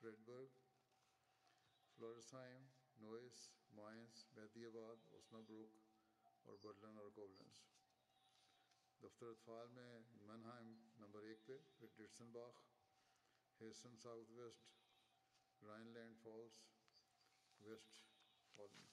فریڈ 0.00 0.18
برگ 0.26 0.56
فلورسائم 1.98 2.66
نوئس، 2.96 3.48
مائنس 3.72 4.24
مہدی 4.34 4.64
آباد 4.66 5.12
اسنا 5.12 5.40
بروک 5.40 5.82
اور 6.44 6.56
برلن 6.62 6.98
اور 6.98 7.10
کوبلنس 7.14 7.60
دفتر 9.02 9.26
اطفال 9.26 9.68
میں 9.70 10.00
منہائم 10.22 10.72
نمبر 10.96 11.22
ایک 11.22 11.46
پہ 11.46 11.56
پھر 11.78 11.86
ڈٹسن 11.96 12.30
باغ، 12.32 12.52
ہیسن 13.60 13.96
ساؤتھ 14.02 14.30
ویسٹ، 14.32 15.62
رائن 15.62 15.92
لینڈ 15.94 16.16
فالس 16.22 16.60
ویسٹ 17.60 18.00
فالن 18.56 18.86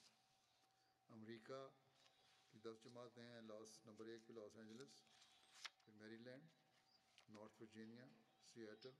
امریکہ 1.10 1.66
کی 2.52 2.58
دس 2.58 2.82
جماعتیں 2.84 3.22
ہیں، 3.22 3.40
لاس 3.40 3.78
نمبر 3.86 4.06
ایک 4.06 4.26
پہ 4.26 4.32
لاس 4.32 4.56
اینجلس، 4.56 4.96
پھر 5.84 5.92
میری 5.92 6.16
لینڈ 6.16 6.48
نارتھ 7.28 7.62
ورجینیا 7.62 8.06
سیاٹل، 8.44 8.90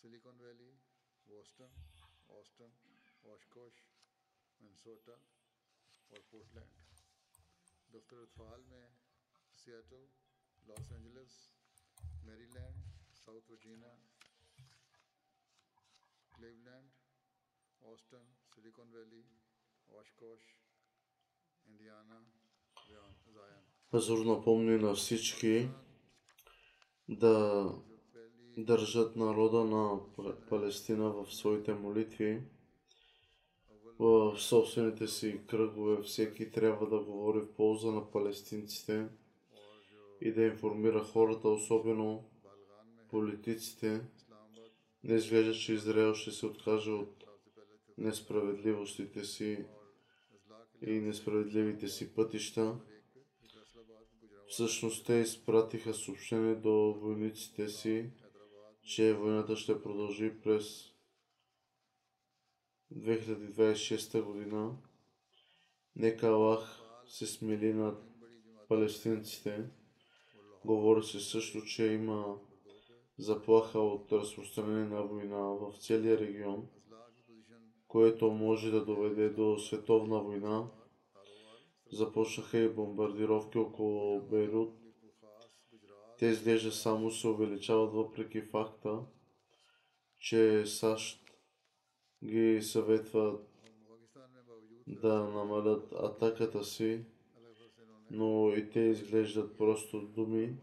سلیکون 0.00 0.40
ویلی، 0.40 0.70
بوسٹن، 1.26 1.78
آسٹن 2.28 2.74
واشکوش 3.22 3.80
منسوٹا 4.60 5.12
اور 6.08 6.18
پورٹلینڈ۔ 6.30 7.92
دفتر 7.92 8.16
الفعال 8.16 8.62
میں 8.62 8.86
سیاٹل، 9.54 10.06
لاس 10.66 10.92
اینجلس 10.92 11.36
میری 12.22 12.46
لینڈ 12.46 13.14
ساؤتھ 13.14 13.50
ورجینیا 13.50 13.94
کلیو 16.32 16.56
لینڈ 16.64 16.90
آسٹن، 17.80 18.32
سلیکون 18.54 18.94
ویلی 18.94 19.22
واشکوش 19.88 20.54
انڈیانا 21.66 22.20
Хазур 23.90 24.26
напомни 24.26 24.76
на 24.76 24.94
всички 24.94 25.68
да 27.08 27.66
държат 28.56 29.16
народа 29.16 29.64
на 29.64 30.00
Палестина 30.48 31.08
в 31.08 31.34
своите 31.34 31.74
молитви, 31.74 32.42
в 33.98 34.38
собствените 34.38 35.06
си 35.06 35.40
кръгове. 35.46 36.02
Всеки 36.02 36.50
трябва 36.50 36.88
да 36.88 36.98
говори 36.98 37.40
в 37.40 37.52
полза 37.52 37.90
на 37.90 38.10
палестинците 38.10 39.08
и 40.20 40.32
да 40.32 40.42
информира 40.42 41.04
хората, 41.04 41.48
особено 41.48 42.24
политиците. 43.08 44.00
Не 45.04 45.14
изглежда, 45.14 45.54
че 45.54 45.72
Израел 45.72 46.14
ще 46.14 46.30
се 46.30 46.46
откаже 46.46 46.90
от 46.90 47.24
несправедливостите 47.98 49.24
си 49.24 49.64
и 50.86 51.00
несправедливите 51.00 51.88
си 51.88 52.14
пътища. 52.14 52.80
Всъщност 54.48 55.06
те 55.06 55.14
изпратиха 55.14 55.94
съобщение 55.94 56.54
до 56.54 56.94
войниците 57.00 57.68
си, 57.68 58.10
че 58.82 59.14
войната 59.14 59.56
ще 59.56 59.82
продължи 59.82 60.40
през 60.42 60.92
2026 62.94 64.22
година. 64.22 64.76
Нека 65.96 66.26
Аллах 66.26 66.82
се 67.06 67.26
смили 67.26 67.74
над 67.74 68.02
палестинците. 68.68 69.64
Говори 70.64 71.02
се 71.04 71.20
също, 71.20 71.64
че 71.64 71.84
има 71.84 72.38
заплаха 73.18 73.78
от 73.78 74.12
разпространение 74.12 74.84
на 74.84 75.02
война 75.02 75.38
в 75.38 75.74
целия 75.80 76.18
регион– 76.18 76.68
което 77.88 78.30
може 78.30 78.70
да 78.70 78.84
доведе 78.84 79.28
до 79.28 79.58
световна 79.58 80.20
война. 80.20 80.70
Започнаха 81.92 82.58
и 82.58 82.68
бомбардировки 82.68 83.58
около 83.58 84.20
Бейрут. 84.22 84.74
Те 86.18 86.26
изглежда 86.26 86.72
само 86.72 87.10
се 87.10 87.28
увеличават 87.28 87.92
въпреки 87.92 88.42
факта, 88.42 89.00
че 90.18 90.66
САЩ 90.66 91.24
ги 92.24 92.62
съветват 92.62 93.48
да 94.86 95.24
намалят 95.24 95.92
атаката 95.92 96.64
си, 96.64 97.04
но 98.10 98.52
и 98.56 98.70
те 98.70 98.80
изглеждат 98.80 99.58
просто 99.58 100.00
думи 100.00 100.56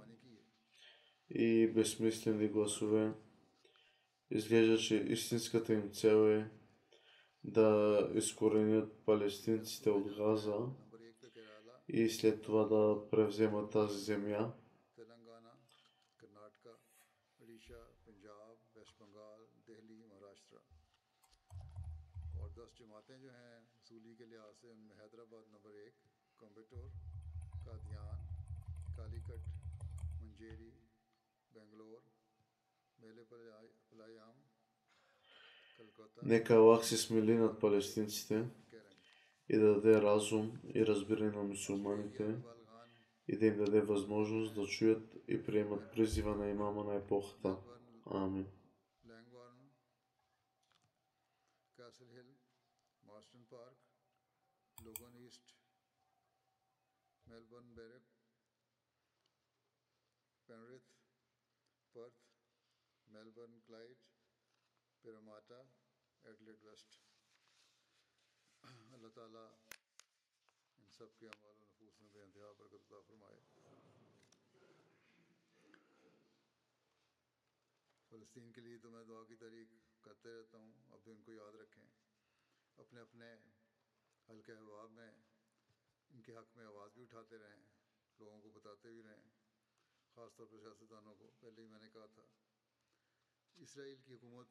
и 1.30 1.68
безсмислени 1.68 2.48
гласове. 2.48 3.14
Изглежда, 4.32 4.78
че 4.78 4.96
истинската 4.96 5.74
им 5.74 5.92
цел 5.92 6.30
е 6.30 6.50
да 7.48 8.10
изкоренят 8.14 9.06
палестинците 9.06 9.90
от 9.90 10.08
Газа 10.08 10.58
и 11.88 12.10
след 12.10 12.42
това 12.42 12.64
да 12.66 13.10
превземат 13.10 13.72
тази 13.72 14.00
земя. 14.00 14.54
جماعتیں 22.80 23.18
جو 23.18 23.30
ہیں 23.30 23.58
اصولی 23.76 24.14
کے 24.16 24.26
لحاظ 24.26 24.56
سے 24.62 24.70
ان 24.70 24.80
میں 24.80 24.96
حیدرآباد 25.00 25.48
نمبر 25.48 25.74
ایک 25.74 25.94
کومبٹور 26.38 26.90
قادیان 27.66 28.26
کالی 28.96 29.20
کٹ 29.20 29.48
منجیری 30.22 30.70
بنگلور 31.54 32.02
میلے 33.00 33.24
پلایام 33.30 34.42
Нека 36.24 36.54
Аллах 36.54 36.86
се 36.86 36.98
смили 36.98 37.36
над 37.36 37.60
палестинците 37.60 38.50
и 39.50 39.58
да 39.58 39.74
даде 39.74 40.02
разум 40.02 40.60
и 40.74 40.86
разбиране 40.86 41.32
на 41.32 41.44
мусулманите 41.44 42.36
и 43.28 43.38
да 43.38 43.46
им 43.46 43.58
даде 43.58 43.82
възможност 43.82 44.56
да 44.56 44.66
чуят 44.66 45.16
и 45.28 45.44
приемат 45.44 45.92
призива 45.92 46.36
на 46.36 46.50
имама 46.50 46.84
на 46.84 46.96
епохата. 46.96 47.58
Амин. 48.06 48.48
Melbourne 57.30 57.74
Barrack 57.78 58.15
تعالیٰ 69.16 69.56
ان 70.78 70.86
سب 70.98 71.18
کے 71.20 71.28
و 71.28 71.54
نفوس 71.62 72.02
میں 72.02 72.10
بے 72.10 72.22
انتہا 72.22 73.00
فرمائے۔ 73.08 73.40
فلسطین 78.10 78.52
کے 78.52 78.62
لیے 78.62 78.78
تو 78.78 78.90
میں 78.90 79.04
دعا 79.04 79.24
کی 79.24 79.36
تاریخ 79.36 79.68
کرتے 80.02 80.30
رہتا 80.30 80.58
ہوں 80.58 80.74
اب 80.90 81.00
بھی 81.04 81.12
ان 81.12 81.24
کو 81.24 81.34
یاد 81.34 81.56
رکھیں۔ 81.56 81.86
اپنے 82.78 83.02
اپنے 83.02 83.36
حلقے 84.30 84.54
احباب 84.54 84.92
میں 84.92 85.12
ان 86.10 86.22
کے 86.22 86.36
حق 86.36 86.58
میں 86.58 86.66
آواز 86.66 86.92
بھی 86.94 87.04
اٹھاتے 87.04 87.38
رہیں، 87.38 87.64
لوگوں 88.20 88.42
کو 88.42 88.50
بتاتے 88.50 88.92
بھی 88.92 89.04
رہیں۔ 89.04 89.30
خاص 90.16 90.36
طور 90.36 90.46
پر 90.46 90.60
سیاستدانوں 90.60 91.16
کو، 91.16 91.32
پہلے 91.40 91.62
ہی 91.62 91.68
میں 91.68 91.80
نے 91.80 91.90
کہا 91.90 92.06
تھا۔ 92.06 92.26
اسرائیل 93.56 94.02
کی 94.02 94.14
حکومت 94.14 94.48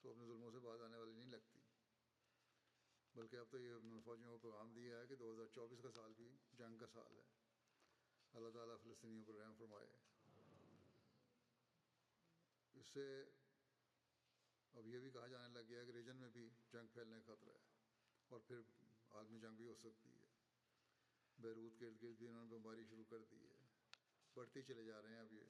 تو 0.00 0.10
اپنے 0.10 0.24
ظلموں 0.24 0.50
سے 0.50 0.58
باز 0.58 0.82
آنے 0.82 0.98
والی 0.98 1.12
نہیں 1.12 1.30
لگتی۔ 1.30 1.63
بلکہ 3.14 3.36
اب 3.36 3.46
تو 3.50 3.58
یہ 3.58 3.72
فوجیوں 4.04 4.38
کو 4.38 4.50
پیغام 4.50 4.72
دیا 4.72 5.00
ہے 5.00 5.06
کہ 5.06 5.16
دو 5.16 5.32
ہزار 5.34 5.46
چوبیس 5.54 5.78
کا 5.82 5.90
سال 5.90 6.12
بھی 6.16 6.36
جنگ 6.52 6.78
کا 6.78 6.86
سال 6.86 7.16
ہے۔ 7.16 7.22
اللہ 8.32 8.48
تعالیٰ 8.48 8.76
فلسطینیوں 8.82 9.24
پر 9.24 9.34
رحم 9.34 9.54
فرمائے۔ 9.58 9.86
اس 12.74 12.86
سے 12.86 13.24
اب 14.72 14.86
یہ 14.86 14.98
بھی 14.98 15.10
کہا 15.10 15.26
جانے 15.26 15.54
لگ 15.54 15.68
گیا 15.68 15.84
کہ 15.84 15.90
ریجن 15.90 16.16
میں 16.16 16.28
بھی 16.28 16.50
جنگ 16.72 16.86
پھیلنے 16.86 17.20
کا 17.26 17.34
خطرہ 17.34 17.50
ہے 17.50 17.62
اور 18.28 18.40
پھر 18.40 18.60
عالمی 19.10 19.38
جنگ 19.38 19.56
بھی 19.56 19.66
ہو 19.66 19.74
سکتی 19.74 20.10
ہے۔ 20.10 20.26
بیروت 21.38 21.78
کے 21.78 21.86
ارد 21.86 22.02
گرد 22.02 22.16
بھی 22.16 22.28
انہوں 22.28 22.44
نے 22.44 22.50
بمباری 22.50 22.84
شروع 22.84 23.04
کر 23.08 23.22
دی 23.22 23.46
ہے۔ 23.46 23.56
بڑھتی 24.34 24.62
چلے 24.62 24.84
جا 24.84 25.02
رہے 25.02 25.10
ہیں 25.10 25.20
اب 25.20 25.32
یہ۔ 25.32 25.44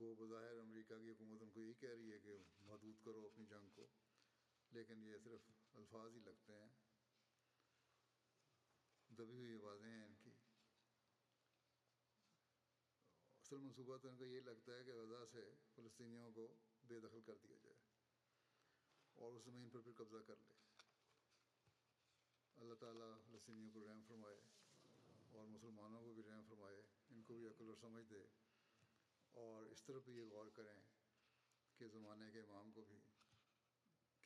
گو 0.00 0.14
بظاہر 0.14 0.58
امریکہ 0.58 0.98
کی 0.98 1.10
حکومت 1.10 1.42
ان 1.42 1.50
کو 1.50 1.60
یہی 1.60 1.74
کہہ 1.74 1.90
رہی 1.90 2.12
ہے 2.12 2.18
کہ 2.18 2.36
محدود 2.60 2.94
کرو 3.04 3.26
اپنی 3.26 3.46
جنگ 3.46 3.68
کو۔ 3.74 3.86
لیکن 4.72 5.04
یہ 5.04 5.18
صرف 5.24 5.40
الفاظ 5.74 6.14
ہی 6.14 6.20
لگتے 6.20 6.52
ہیں۔ 6.52 6.68
دبی 9.08 9.36
ہوئی 9.36 9.54
آوازیں 9.54 9.90
ہیں 9.90 10.04
ان 10.04 10.14
کی۔ 10.22 10.30
اصل 13.40 13.56
منصوبہ 13.56 13.96
تو 13.96 14.08
ان 14.08 14.16
کو 14.16 14.26
یہ 14.26 14.40
لگتا 14.40 14.74
ہے 14.74 14.84
کہ 14.84 14.92
غزہ 14.92 15.24
سے 15.32 15.54
فلسطینیوں 15.74 16.30
کو 16.30 16.54
بے 16.86 17.00
دخل 17.00 17.20
کر 17.20 17.36
دیا 17.36 17.56
جائے 17.62 17.76
اور 19.14 19.32
اس 19.32 19.42
زمین 19.44 19.70
پر 19.70 19.80
پھر 19.80 19.92
قبضہ 19.92 20.22
کر 20.26 20.36
لے۔ 20.36 20.54
اللہ 22.56 22.74
تعالیٰ 22.74 23.18
فلسطینیوں 23.26 23.70
کو 23.70 23.80
رحم 23.80 24.02
فرمائے 24.08 24.40
اور 25.30 25.46
مسلمانوں 25.46 26.04
کو 26.04 26.12
بھی 26.12 26.22
رحم 26.22 26.44
فرمائے، 26.48 26.82
ان 27.10 27.22
کو 27.22 27.34
بھی 27.34 27.46
عقل 27.46 27.68
اور 27.68 27.76
سمجھ 27.80 28.04
دے۔ 28.10 28.26
اور 29.30 29.64
اس 29.64 29.82
طرف 29.82 30.04
بھی 30.04 30.16
یہ 30.16 30.24
غور 30.30 30.46
کریں 30.46 30.80
کہ 31.76 31.88
زمانے 31.88 32.30
کے 32.30 32.40
امام 32.40 32.72
کو 32.72 32.84
بھی 32.84 32.98